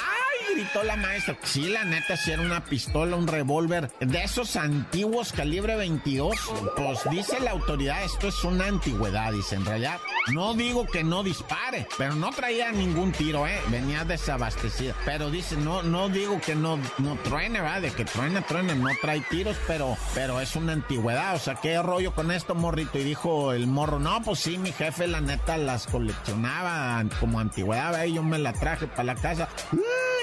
Gritó 0.55 0.83
la 0.83 0.97
maestra. 0.97 1.37
Sí, 1.43 1.69
la 1.69 1.85
neta, 1.85 2.17
si 2.17 2.33
era 2.33 2.43
una 2.43 2.65
pistola, 2.65 3.17
un 3.17 3.27
revólver 3.27 3.91
de 4.01 4.23
esos 4.23 4.57
antiguos 4.57 5.33
calibre 5.33 5.77
22. 5.77 6.37
Pues 6.77 7.01
dice 7.11 7.41
la 7.41 7.53
autoridad, 7.53 8.03
esto 8.05 8.29
es 8.29 8.43
una 8.45 8.67
antigüedad, 8.67 9.33
dice 9.33 9.57
en 9.57 9.65
realidad. 9.65 10.01
No 10.33 10.55
digo 10.55 10.87
que 10.87 11.05
no 11.05 11.23
dispare, 11.23 11.87
pero 11.97 12.15
no 12.15 12.31
traía 12.31 12.73
ningún 12.73 13.13
tiro, 13.13 13.47
¿eh? 13.47 13.61
Venía 13.69 14.05
desabastecida. 14.05 14.95
Pero 15.05 15.31
dice, 15.31 15.57
no, 15.57 15.83
no 15.83 16.09
digo 16.09 16.41
que 16.41 16.55
no, 16.55 16.79
no 16.99 17.17
truene, 17.25 17.61
¿verdad? 17.61 17.83
De 17.83 17.91
que 17.91 18.05
truene, 18.05 18.43
truene, 18.43 18.75
no 18.75 18.89
trae 19.01 19.21
tiros, 19.31 19.57
pero, 19.67 19.97
pero 20.15 20.41
es 20.41 20.55
una 20.57 20.73
antigüedad. 20.73 21.35
O 21.35 21.39
sea, 21.39 21.55
¿qué 21.55 21.81
rollo 21.81 22.15
con 22.15 22.31
esto, 22.31 22.55
morrito? 22.55 22.99
Y 22.99 23.05
dijo 23.05 23.53
el 23.53 23.67
morro, 23.67 23.99
no, 23.99 24.23
pues 24.23 24.41
sí, 24.41 24.59
mi 24.59 24.73
jefe, 24.73 25.07
la 25.07 25.21
neta, 25.21 25.57
las 25.57 25.87
coleccionaba 25.87 27.03
como 27.21 27.41
antigüedad, 27.41 28.05
¿eh? 28.05 28.13
Yo 28.13 28.23
me 28.23 28.39
la 28.39 28.53
traje 28.53 28.87
para 28.87 29.05
la 29.05 29.15
casa. 29.15 29.49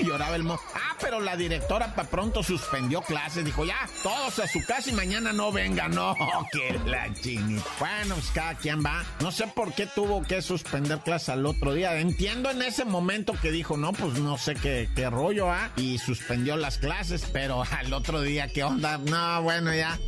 Lloraba 0.02 0.36
el. 0.36 0.50
Ah, 0.50 0.95
pero 1.00 1.20
la 1.20 1.36
directora 1.36 1.94
para 1.96 2.10
pronto 2.10 2.44
suspendió 2.44 3.02
clases. 3.02 3.46
Dijo, 3.46 3.66
ya, 3.66 3.78
todos 4.02 4.40
a 4.40 4.48
su 4.48 4.64
casa 4.66 4.90
y 4.90 4.94
mañana 4.94 5.34
no 5.34 5.52
vengan. 5.52 5.92
No, 5.92 6.16
que 6.52 6.80
la 6.86 7.14
chini. 7.14 7.60
Bueno, 7.80 8.16
pues 8.16 8.32
cada 8.34 8.56
quien 8.56 8.84
va. 8.84 9.04
No 9.20 9.32
sé 9.32 9.48
por 9.48 9.74
qué 9.74 9.86
tuvo 9.88 10.24
que 10.24 10.42
suspender 10.42 11.00
clases 11.00 11.30
al 11.30 11.46
otro 11.46 11.74
día. 11.74 12.00
Entiendo 12.00 12.50
en 12.50 12.62
ese 12.62 12.86
momento 12.86 13.34
que 13.42 13.52
dijo, 13.52 13.78
no, 13.78 13.94
pues 13.94 14.20
no 14.20 14.38
sé 14.38 14.56
qué, 14.56 14.88
rollo, 15.10 15.52
¿ah? 15.52 15.72
Y 15.76 15.98
suspendió 15.98 16.58
las 16.58 16.78
clases, 16.78 17.26
pero 17.32 17.64
al 17.80 17.94
otro 17.94 18.22
día, 18.22 18.48
¿qué 18.48 18.64
onda? 18.64 18.98
No, 18.98 19.42
bueno, 19.44 19.74
ya. 19.74 20.00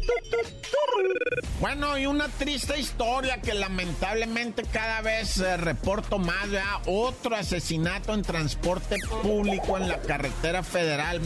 Bueno, 1.59 1.97
y 1.97 2.05
una 2.05 2.27
triste 2.27 2.79
historia 2.79 3.41
que 3.41 3.53
lamentablemente 3.53 4.63
cada 4.63 5.01
vez 5.01 5.37
eh, 5.37 5.57
reporto 5.57 6.19
más. 6.19 6.37
Otro 6.85 7.35
asesinato 7.35 8.13
en 8.13 8.21
transporte 8.21 8.95
público 9.21 9.77
en 9.77 9.89
la 9.89 9.99
carretera 9.99 10.63
federal 10.63 10.76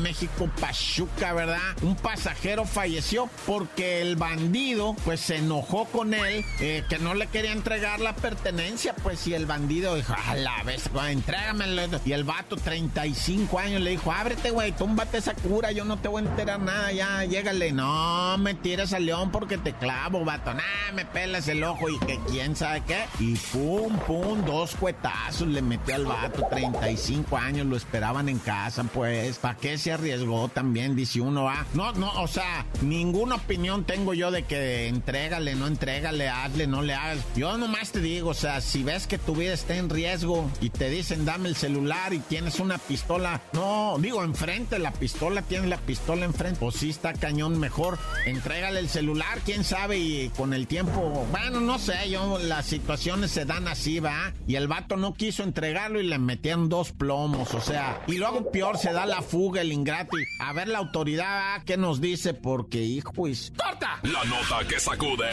México-Pachuca, 0.01 1.33
¿verdad? 1.33 1.59
Un 1.81 1.95
pasajero 1.95 2.65
falleció 2.65 3.29
porque 3.45 4.01
el 4.01 4.15
bandido, 4.15 4.95
pues 5.05 5.19
se 5.19 5.37
enojó 5.37 5.85
con 5.85 6.13
él, 6.13 6.45
eh, 6.59 6.83
que 6.89 6.99
no 6.99 7.13
le 7.13 7.27
quería 7.27 7.51
entregar 7.51 7.99
la 7.99 8.15
pertenencia, 8.15 8.93
pues, 9.03 9.25
y 9.27 9.33
el 9.33 9.45
bandido 9.45 9.95
dijo, 9.95 10.13
a 10.27 10.35
la 10.35 10.63
vez, 10.63 10.89
entrégamelo. 11.09 11.81
Y 12.05 12.11
el 12.13 12.23
vato, 12.23 12.55
35 12.55 13.59
años, 13.59 13.81
le 13.81 13.91
dijo, 13.91 14.11
ábrete, 14.11 14.51
güey, 14.51 14.71
túmbate 14.71 15.17
esa 15.17 15.33
cura, 15.33 15.71
yo 15.71 15.85
no 15.85 15.97
te 15.97 16.07
voy 16.07 16.23
a 16.23 16.29
enterar 16.29 16.59
nada, 16.59 16.91
ya, 16.91 17.23
llégale. 17.23 17.71
No, 17.71 18.37
me 18.37 18.53
tires 18.53 18.93
al 18.93 19.05
león 19.05 19.31
porque 19.31 19.57
te 19.57 19.73
clavo, 19.73 20.23
vato. 20.23 20.53
Nah, 20.53 20.91
me 20.93 21.05
pelas 21.05 21.47
el 21.47 21.63
ojo 21.63 21.89
y 21.89 21.99
que 21.99 22.19
quién 22.27 22.55
sabe 22.55 22.83
qué. 22.85 23.05
Y 23.19 23.35
pum, 23.35 23.97
pum, 23.99 24.45
dos 24.45 24.75
cuetazos 24.75 25.47
le 25.47 25.61
metió 25.61 25.95
al 25.95 26.05
vato, 26.05 26.47
35 26.49 27.37
años, 27.37 27.65
lo 27.65 27.77
esperaban 27.77 28.29
en 28.29 28.39
casa, 28.39 28.83
pues. 28.83 29.40
¿Para 29.41 29.57
qué 29.57 29.77
se 29.77 29.91
arriesgó 29.91 30.49
también? 30.49 30.95
Dice 30.95 31.21
uno, 31.21 31.49
ah. 31.49 31.65
No, 31.73 31.91
no, 31.93 32.21
o 32.21 32.27
sea, 32.27 32.65
ninguna 32.81 33.35
opinión 33.35 33.83
tengo 33.83 34.13
yo 34.13 34.31
de 34.31 34.43
que 34.43 34.87
entrégale, 34.87 35.55
no 35.55 35.67
entrégale, 35.67 36.29
hazle, 36.29 36.67
no 36.67 36.81
le 36.81 36.93
hagas. 36.93 37.19
Yo 37.35 37.57
nomás 37.57 37.91
te 37.91 38.01
digo, 38.01 38.29
o 38.29 38.33
sea, 38.33 38.61
si 38.61 38.83
ves 38.83 39.07
que 39.07 39.17
tu 39.17 39.35
vida 39.35 39.53
está 39.53 39.75
en 39.75 39.89
riesgo 39.89 40.49
y 40.59 40.69
te 40.69 40.89
dicen 40.89 41.25
dame 41.25 41.49
el 41.49 41.55
celular 41.55 42.13
y 42.13 42.19
tienes 42.19 42.59
una 42.59 42.77
pistola, 42.77 43.41
no, 43.53 43.97
digo 43.99 44.23
enfrente, 44.23 44.79
la 44.79 44.91
pistola, 44.91 45.41
tienes 45.41 45.69
la 45.69 45.77
pistola 45.77 46.25
enfrente, 46.25 46.59
pues 46.59 46.75
sí 46.75 46.89
está 46.89 47.13
cañón 47.13 47.59
mejor, 47.59 47.97
entrégale 48.25 48.79
el 48.79 48.89
celular, 48.89 49.39
quién 49.45 49.63
sabe, 49.63 49.97
y 49.97 50.29
con 50.29 50.53
el 50.53 50.67
tiempo, 50.67 51.25
bueno, 51.31 51.59
no 51.61 51.79
sé, 51.79 52.09
yo, 52.09 52.39
las 52.39 52.65
situaciones 52.65 53.31
se 53.31 53.45
dan 53.45 53.67
así, 53.67 53.99
va, 53.99 54.33
y 54.47 54.55
el 54.55 54.67
vato 54.67 54.97
no 54.97 55.13
quiso 55.13 55.43
entregarlo 55.43 55.99
y 55.99 56.07
le 56.07 56.17
metían 56.17 56.69
dos 56.69 56.91
plomos, 56.91 57.53
o 57.53 57.61
sea, 57.61 58.01
y 58.07 58.17
luego 58.17 58.51
peor, 58.51 58.77
se 58.77 58.93
da 58.93 59.05
la 59.05 59.21
fuga, 59.31 59.61
el 59.61 59.71
ingrato, 59.71 60.17
a 60.39 60.51
ver 60.51 60.67
la 60.67 60.79
autoridad, 60.79 61.63
¿qué 61.63 61.77
nos 61.77 62.01
dice? 62.01 62.33
Porque, 62.33 62.79
hijo, 62.79 63.13
pues, 63.13 63.53
¡corta! 63.55 63.97
La 64.03 64.25
nota 64.25 64.67
que 64.67 64.77
sacude. 64.77 65.29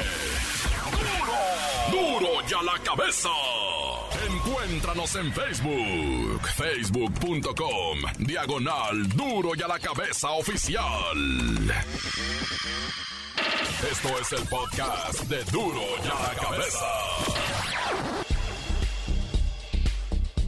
¡Duro! 1.91 2.21
¡Duro 2.21 2.47
ya 2.47 2.63
la 2.63 2.79
cabeza! 2.85 3.29
Encuéntranos 4.31 5.17
en 5.17 5.33
Facebook, 5.33 6.41
facebook.com, 6.57 7.99
diagonal 8.19 9.09
Duro 9.09 9.51
y 9.57 9.63
a 9.63 9.69
la 9.69 9.81
cabeza 9.81 10.31
oficial. 10.31 10.85
Esto 13.91 14.09
es 14.21 14.33
el 14.33 14.49
podcast 14.49 15.23
de 15.25 15.43
Duro 15.45 15.83
y 16.05 16.07
a 16.07 16.23
la 16.23 16.35
cabeza. 16.41 16.87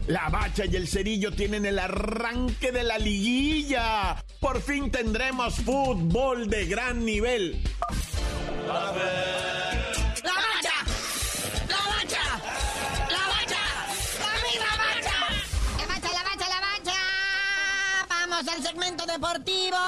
La 0.07 0.29
bacha 0.29 0.65
y 0.65 0.75
el 0.77 0.89
cerillo 0.89 1.31
tienen 1.33 1.65
el 1.67 1.79
arranque 1.79 2.73
de 2.73 2.83
la 2.83 2.99
liguilla. 2.99 4.17
Por 4.41 4.61
fin 4.61 4.91
tendremos 4.91 5.55
fútbol 5.57 6.49
de 6.51 6.67
gran 6.67 7.05
nivel. 7.05 7.63
¡La 8.67 8.93
bacha! 10.35 10.75
¡La 11.69 11.77
bacha! 11.77 12.23
¡La 13.09 13.27
bacha! 13.29 13.63
¡La 14.19 14.77
bacha! 14.77 15.17
¡La 15.79 15.87
bacha, 15.87 16.13
la 16.13 16.23
bacha, 16.23 16.49
la 16.49 16.61
bacha! 16.61 16.99
Vamos 18.09 18.49
al 18.49 18.63
segmento 18.63 19.07
deportivo. 19.07 19.79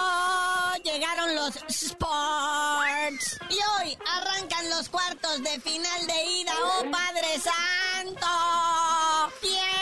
Llegaron 0.84 1.34
los 1.34 1.56
sports. 1.68 3.38
Y 3.50 3.54
hoy 3.54 3.98
arrancan 4.14 4.70
los 4.70 4.88
cuartos 4.88 5.42
de 5.42 5.60
final 5.60 6.06
de 6.06 6.24
ida. 6.40 6.52
¡Oh, 6.62 6.90
Padre 6.90 7.40
Santo! 7.40 8.26
¡Tiembla 9.40 9.81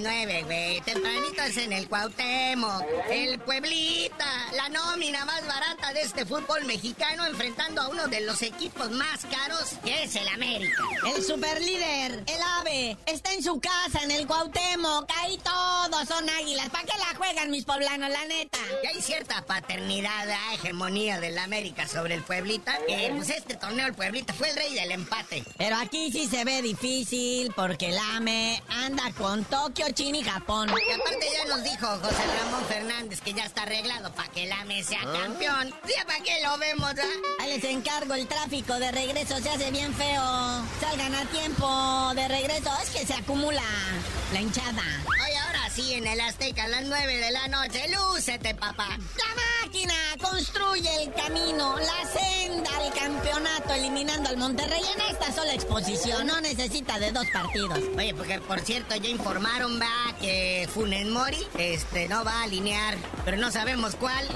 nueve, 0.00 0.42
güey. 0.44 0.80
Tempranito 0.80 1.42
es 1.42 1.56
en 1.56 1.72
el 1.72 1.88
Cuauhtémoc. 1.88 2.82
El 3.10 3.38
Pueblita. 3.40 4.52
La 4.54 4.68
nómina 4.68 5.24
más 5.24 5.46
barata 5.46 5.92
de 5.92 6.02
este 6.02 6.26
fútbol 6.26 6.64
mexicano 6.64 7.26
enfrentando 7.26 7.82
a 7.82 7.88
uno 7.88 8.08
de 8.08 8.20
los 8.22 8.42
equipos 8.42 8.90
más 8.90 9.24
caros, 9.26 9.74
que 9.84 10.04
es 10.04 10.16
el 10.16 10.28
América. 10.28 10.82
El 11.14 11.22
superlíder, 11.22 12.24
el 12.26 12.42
ave, 12.58 12.96
está 13.06 13.32
en 13.32 13.42
su 13.42 13.60
casa 13.60 14.02
en 14.02 14.10
el 14.10 14.26
Cuauhtémoc. 14.26 15.10
Ahí 15.18 15.38
todos 15.38 16.08
son 16.08 16.28
águilas. 16.28 16.68
¿Para 16.70 16.84
qué 16.84 16.98
la 16.98 17.16
juegan 17.16 17.50
mis 17.50 17.64
poblanos, 17.64 18.10
la 18.10 18.24
neta? 18.26 18.58
Y 18.82 18.86
hay 18.86 19.02
cierta 19.02 19.44
paternidad, 19.46 20.26
la 20.26 20.54
hegemonía 20.54 21.20
del 21.20 21.38
América 21.38 21.86
sobre 21.86 22.14
el 22.14 22.22
Pueblita. 22.22 22.78
Pues 23.16 23.30
este 23.30 23.54
torneo 23.54 23.86
el 23.86 23.94
Pueblita 23.94 24.32
fue 24.32 24.50
el 24.50 24.56
rey 24.56 24.74
del 24.74 24.92
empate. 24.92 25.44
Pero 25.56 25.76
aquí 25.76 26.10
sí 26.10 26.26
se 26.26 26.44
ve 26.44 26.62
difícil 26.62 27.52
porque 27.54 27.90
el 27.90 27.98
AME 27.98 28.62
anda 28.68 29.12
con 29.16 29.44
Tokio, 29.44 29.86
China 29.92 30.18
y 30.18 30.22
Japón. 30.22 30.68
Y 30.68 30.92
aparte 30.92 31.26
ya 31.32 31.44
nos 31.46 31.62
dijo 31.64 31.86
José 31.86 32.22
Ramón 32.42 32.64
Fernández 32.66 33.20
que 33.20 33.32
ya 33.32 33.44
está 33.44 33.62
arreglado 33.62 34.12
para 34.12 34.28
que 34.30 34.44
el 34.44 34.52
AME 34.52 34.82
sea 34.82 35.00
campeón. 35.00 35.74
¿Ya 35.96 36.04
para 36.04 36.20
qué 36.20 36.40
lo 36.42 36.56
vemos, 36.58 36.92
ah? 36.98 37.40
Ahí 37.40 37.54
les 37.54 37.64
encargo 37.64 38.14
el 38.14 38.26
tráfico 38.26 38.74
de 38.78 38.90
regreso, 38.92 39.38
se 39.38 39.50
hace 39.50 39.70
bien 39.70 39.94
feo. 39.94 40.22
Salgan 40.80 41.14
a 41.14 41.24
tiempo 41.26 42.12
de 42.14 42.28
regreso, 42.28 42.70
es 42.82 42.90
que 42.90 43.06
se 43.06 43.14
acumula 43.14 43.62
la 44.32 44.40
hinchada. 44.40 44.82
Oye, 45.06 45.36
ahora 45.38 45.59
sí, 45.74 45.94
en 45.94 46.06
el 46.06 46.20
Azteca 46.20 46.64
a 46.64 46.68
las 46.68 46.84
9 46.84 47.16
de 47.16 47.30
la 47.30 47.48
noche, 47.48 47.86
lúcete, 47.88 48.54
papá. 48.54 48.88
La 48.88 49.64
máquina 49.64 49.94
construye 50.20 51.02
el 51.02 51.12
camino, 51.12 51.76
la 51.78 52.08
senda 52.10 52.70
al 52.76 52.92
campeonato, 52.92 53.72
eliminando 53.74 54.28
al 54.28 54.36
Monterrey 54.36 54.82
en 54.94 55.00
esta 55.12 55.32
sola 55.32 55.54
exposición. 55.54 56.26
No 56.26 56.40
necesita 56.40 56.98
de 56.98 57.12
dos 57.12 57.26
partidos. 57.32 57.78
Oye, 57.96 58.14
porque 58.14 58.40
por 58.40 58.60
cierto 58.60 58.96
ya 58.96 59.08
informaron, 59.08 59.80
va, 59.80 60.16
que 60.20 60.68
Funen 60.72 61.12
Mori 61.12 61.46
este, 61.58 62.08
no 62.08 62.24
va 62.24 62.40
a 62.40 62.42
alinear, 62.44 62.96
pero 63.24 63.36
no 63.36 63.50
sabemos 63.50 63.94
cuál. 63.96 64.26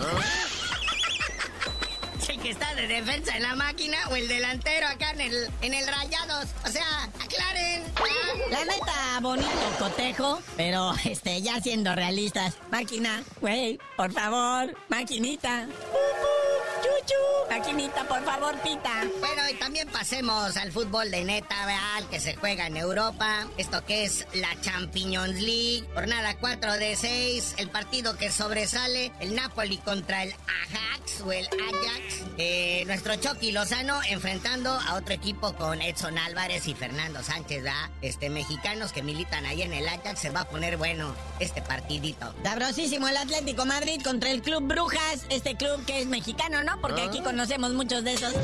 Que 2.33 2.51
está 2.51 2.75
de 2.75 2.87
defensa 2.87 3.37
en 3.37 3.43
la 3.43 3.55
máquina 3.55 3.99
o 4.11 4.17
el 4.17 4.27
delantero 4.29 4.87
acá 4.87 5.11
en 5.11 5.21
el, 5.21 5.49
en 5.61 5.75
el 5.75 5.87
Rayados. 5.87 6.47
O 6.65 6.69
sea, 6.69 7.05
aclaren. 7.23 7.83
La 8.51 8.65
neta, 8.65 9.21
bonito 9.21 9.49
cotejo, 9.79 10.41
pero 10.57 10.93
este, 11.05 11.43
ya 11.43 11.61
siendo 11.61 11.95
realistas. 11.95 12.55
Máquina, 12.71 13.23
güey, 13.41 13.79
por 13.97 14.11
favor, 14.13 14.75
maquinita. 14.89 15.69
Chuchu, 17.05 17.51
maquinita, 17.51 18.05
por 18.05 18.23
favor, 18.25 18.55
pita. 18.63 19.05
Bueno, 19.21 19.43
y 19.51 19.55
también 19.55 19.89
pasemos 19.89 20.57
al 20.57 20.73
fútbol 20.73 21.11
de 21.11 21.25
neta, 21.25 21.67
¿verdad? 21.67 22.09
que 22.11 22.21
se 22.21 22.35
juega 22.37 22.67
en 22.67 22.77
Europa. 22.77 23.47
Esto 23.57 23.85
que 23.85 24.05
es 24.05 24.27
la 24.35 24.49
Champions 24.61 25.41
League. 25.41 25.85
Jornada 25.95 26.37
4 26.39 26.73
de 26.75 26.97
6. 26.97 27.55
El 27.59 27.71
partido 27.71 28.17
que 28.17 28.31
sobresale, 28.31 29.13
el 29.21 29.35
Napoli 29.35 29.79
contra 29.79 30.23
el 30.23 30.33
Ajax 30.33 31.21
o 31.23 31.33
el 31.33 31.47
Ajax. 31.47 32.25
Eh, 32.39 32.85
nuestro 32.87 33.17
Chucky 33.17 33.53
Lozano 33.53 34.01
enfrentando 34.09 34.71
a 34.71 34.95
otro 34.95 35.15
equipo 35.15 35.55
con 35.55 35.81
Edson 35.83 36.19
Álvarez 36.19 36.67
y 36.67 36.75
Fernando 36.75 37.23
Sánchez, 37.23 37.63
¿verdad? 37.63 37.91
Este, 38.03 38.31
mexicanos 38.31 38.93
que 38.93 39.03
militan 39.03 39.47
ahí 39.47 39.63
en 39.63 39.73
el 39.73 39.87
Ajax. 39.89 40.21
Se 40.21 40.31
va 40.31 40.41
a 40.41 40.49
poner 40.49 40.77
bueno 40.77 41.15
este 41.41 41.63
partidito. 41.63 42.35
Sabrosísimo 42.43 43.09
el 43.09 43.17
Atlético 43.17 43.67
Madrid 43.67 44.01
contra 44.03 44.31
el 44.31 44.43
Club 44.43 44.63
Brujas. 44.67 45.27
Este 45.29 45.57
club 45.57 45.85
que 45.85 46.01
es 46.01 46.07
mexicano, 46.07 46.63
¿no? 46.65 46.81
Porque 46.81 46.94
aquí 47.03 47.21
conocemos 47.21 47.73
muchos 47.73 48.05
de 48.05 48.15
esos. 48.15 48.35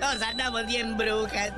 Todos 0.00 0.20
andamos 0.20 0.66
bien 0.66 0.96
brujas, 0.96 1.52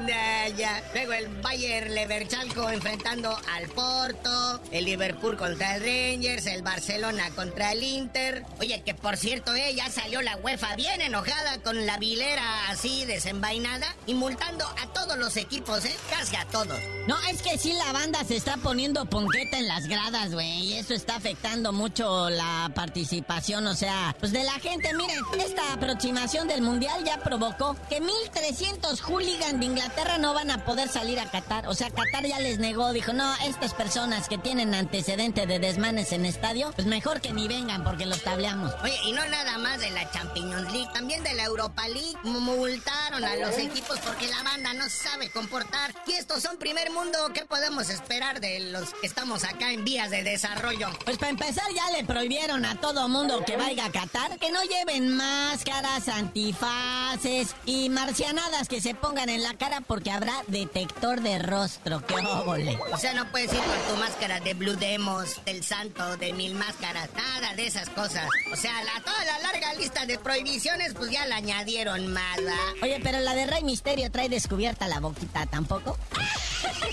ya. 0.56 0.82
Luego 0.94 1.12
el 1.12 1.28
Bayer 1.42 1.90
Leverchalco 1.90 2.70
enfrentando 2.70 3.36
al 3.52 3.68
Porto, 3.68 4.60
el 4.70 4.84
Liverpool 4.84 5.36
contra 5.36 5.76
el 5.76 5.82
Rangers, 5.82 6.46
el 6.46 6.62
Barcelona 6.62 7.30
contra 7.34 7.72
el 7.72 7.82
Inter. 7.82 8.44
Oye, 8.60 8.82
que 8.84 8.94
por 8.94 9.16
cierto, 9.16 9.54
eh, 9.54 9.74
ya 9.74 9.90
salió 9.90 10.22
la 10.22 10.36
UEFA 10.36 10.76
bien 10.76 11.00
enojada 11.00 11.58
con 11.62 11.84
la 11.84 11.98
vilera 11.98 12.68
así 12.68 13.04
desenvainada 13.06 13.96
y 14.06 14.14
multando 14.14 14.64
a 14.64 14.86
todos 14.92 15.18
los 15.18 15.36
equipos, 15.36 15.84
eh, 15.84 15.96
casi 16.10 16.36
a 16.36 16.44
todos. 16.44 16.78
No, 17.08 17.16
es 17.30 17.40
que 17.40 17.56
sí 17.56 17.72
la 17.72 17.90
banda 17.94 18.22
se 18.22 18.36
está 18.36 18.58
poniendo 18.58 19.06
ponqueta 19.06 19.56
en 19.56 19.66
las 19.66 19.86
gradas, 19.86 20.34
güey, 20.34 20.66
y 20.66 20.74
eso 20.74 20.92
está 20.92 21.16
afectando 21.16 21.72
mucho 21.72 22.28
la 22.28 22.70
participación, 22.74 23.66
o 23.66 23.74
sea, 23.74 24.14
pues 24.20 24.30
de 24.30 24.44
la 24.44 24.52
gente. 24.60 24.92
Miren, 24.92 25.24
esta 25.40 25.72
aproximación 25.72 26.48
del 26.48 26.60
Mundial 26.60 27.02
ya 27.06 27.16
provocó 27.20 27.74
que 27.88 28.02
mil 28.02 28.12
300 28.30 29.00
hooligans 29.00 29.58
de 29.58 29.64
Inglaterra 29.64 30.18
no 30.18 30.34
van 30.34 30.50
a 30.50 30.66
poder 30.66 30.90
salir 30.90 31.18
a 31.18 31.30
Qatar. 31.30 31.66
O 31.68 31.72
sea, 31.72 31.88
Qatar 31.88 32.26
ya 32.26 32.40
les 32.40 32.58
negó, 32.58 32.92
dijo, 32.92 33.14
no, 33.14 33.34
estas 33.36 33.72
personas 33.72 34.28
que 34.28 34.36
tienen 34.36 34.74
antecedente 34.74 35.46
de 35.46 35.58
desmanes 35.58 36.12
en 36.12 36.26
estadio, 36.26 36.72
pues 36.76 36.86
mejor 36.86 37.22
que 37.22 37.32
ni 37.32 37.48
vengan 37.48 37.84
porque 37.84 38.04
los 38.04 38.22
tableamos. 38.22 38.74
Oye, 38.82 38.98
y 39.06 39.12
no 39.12 39.26
nada 39.28 39.56
más 39.56 39.80
de 39.80 39.88
la 39.92 40.10
Champions 40.10 40.70
League, 40.72 40.90
también 40.92 41.22
de 41.22 41.32
la 41.32 41.44
Europa 41.44 41.88
League. 41.88 42.18
Multaron 42.24 43.24
a 43.24 43.34
los 43.36 43.56
equipos 43.56 43.98
porque 44.00 44.28
la 44.28 44.42
banda 44.42 44.74
no 44.74 44.90
sabe 44.90 45.30
comportar. 45.30 45.94
Y 46.06 46.12
estos 46.12 46.42
son 46.42 46.58
primer 46.58 46.90
mundo, 46.90 46.97
¿qué 47.32 47.44
podemos 47.44 47.90
esperar 47.90 48.40
de 48.40 48.60
los 48.60 48.94
que 48.94 49.06
estamos 49.06 49.44
acá 49.44 49.72
en 49.72 49.84
vías 49.84 50.10
de 50.10 50.22
desarrollo? 50.22 50.88
Pues 51.04 51.18
para 51.18 51.30
empezar 51.30 51.64
ya 51.74 51.90
le 51.90 52.04
prohibieron 52.04 52.64
a 52.64 52.80
todo 52.80 53.08
mundo 53.08 53.44
que 53.44 53.56
vaya 53.56 53.86
a 53.86 53.92
Qatar 53.92 54.38
que 54.38 54.50
no 54.50 54.62
lleven 54.62 55.16
máscaras, 55.16 56.08
antifaces 56.08 57.54
y 57.66 57.88
marcianos 57.90 58.68
que 58.68 58.80
se 58.80 58.94
pongan 58.94 59.28
en 59.28 59.42
la 59.42 59.54
cara 59.54 59.80
porque 59.80 60.10
habrá 60.10 60.42
detector 60.46 61.20
de 61.20 61.38
rostro. 61.38 62.04
¡Qué 62.06 62.14
óvole! 62.14 62.78
O 62.92 62.98
sea, 62.98 63.14
no 63.14 63.30
puedes 63.30 63.52
ir 63.52 63.60
con 63.60 63.94
tu 63.94 64.00
máscara 64.00 64.40
de 64.40 64.54
Blue 64.54 64.76
Demos, 64.76 65.44
del 65.44 65.62
Santo, 65.64 66.16
de 66.16 66.32
mil 66.32 66.54
máscaras, 66.54 67.10
nada 67.14 67.54
de 67.54 67.66
esas 67.66 67.88
cosas. 67.90 68.28
O 68.52 68.56
sea, 68.56 68.72
la, 68.84 69.00
toda 69.02 69.24
la 69.24 69.38
larga 69.40 69.74
lista 69.74 70.06
de 70.06 70.18
prohibiciones, 70.18 70.94
pues 70.94 71.10
ya 71.10 71.26
la 71.26 71.36
añadieron 71.36 72.12
más, 72.12 72.38
Oye, 72.82 73.00
pero 73.02 73.20
la 73.20 73.34
de 73.34 73.46
Rey 73.46 73.64
Misterio 73.64 74.10
trae 74.10 74.28
descubierta 74.28 74.86
la 74.86 75.00
boquita, 75.00 75.46
¿tampoco? 75.46 75.96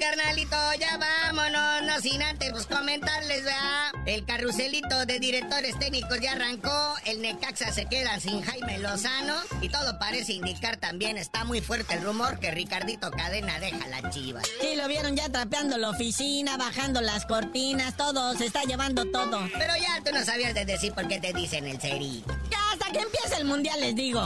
carnalito, 0.00 0.56
ya 0.78 0.96
vámonos, 0.96 1.82
no 1.82 2.00
sin 2.00 2.22
antes 2.22 2.50
pues, 2.50 2.66
comentarles, 2.66 3.44
¿verdad? 3.44 3.92
El 4.06 4.24
carruselito 4.24 5.04
de 5.06 5.18
directores 5.20 5.78
técnicos 5.78 6.18
ya 6.20 6.32
arrancó, 6.32 6.96
el 7.04 7.20
Necaxa 7.20 7.72
se 7.72 7.86
queda 7.86 8.18
sin 8.18 8.40
Jaime 8.42 8.78
Lozano 8.78 9.36
y 9.60 9.68
todo 9.68 9.98
parece 9.98 10.32
indicar 10.32 10.78
también, 10.78 11.18
está 11.18 11.44
muy 11.44 11.60
fuerte 11.60 11.94
el 11.94 12.02
rumor 12.02 12.38
que 12.40 12.50
Ricardito 12.50 13.10
Cadena 13.10 13.60
deja 13.60 13.86
la 13.88 14.10
chiva. 14.10 14.40
Sí, 14.60 14.74
lo 14.74 14.88
vieron 14.88 15.16
ya 15.16 15.28
trapeando 15.28 15.76
la 15.76 15.90
oficina, 15.90 16.56
bajando 16.56 17.00
las 17.00 17.26
cortinas, 17.26 17.96
todo, 17.96 18.34
se 18.34 18.46
está 18.46 18.62
llevando 18.64 19.04
todo. 19.06 19.40
Pero 19.58 19.76
ya 19.76 20.02
tú 20.04 20.12
no 20.12 20.24
sabías 20.24 20.54
de 20.54 20.64
decir 20.64 20.92
por 20.92 21.06
qué 21.08 21.20
te 21.20 21.32
dicen 21.32 21.66
el 21.66 21.80
seri. 21.80 22.24
Ya 22.50 22.58
hasta 22.72 22.90
que 22.90 23.00
empiece 23.00 23.36
el 23.36 23.44
mundial 23.44 23.80
les 23.80 23.94
digo. 23.94 24.24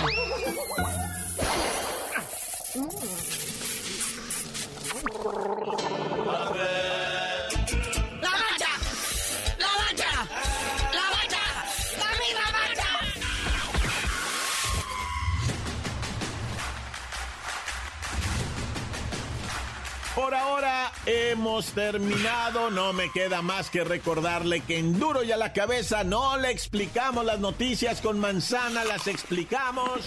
Por 20.14 20.34
ahora 20.34 20.92
hemos 21.06 21.66
terminado. 21.72 22.70
No 22.70 22.92
me 22.92 23.10
queda 23.10 23.40
más 23.40 23.70
que 23.70 23.82
recordarle 23.82 24.60
que 24.60 24.78
en 24.78 24.98
duro 24.98 25.24
y 25.24 25.32
a 25.32 25.38
la 25.38 25.54
cabeza 25.54 26.04
no 26.04 26.36
le 26.36 26.50
explicamos 26.50 27.24
las 27.24 27.40
noticias 27.40 28.02
con 28.02 28.20
manzana, 28.20 28.84
las 28.84 29.06
explicamos 29.06 30.00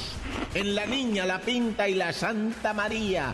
en 0.54 0.76
La 0.76 0.86
Niña, 0.86 1.26
la 1.26 1.40
Pinta 1.40 1.90
y 1.90 1.96
la 1.96 2.14
Santa 2.14 2.74
María. 2.74 3.34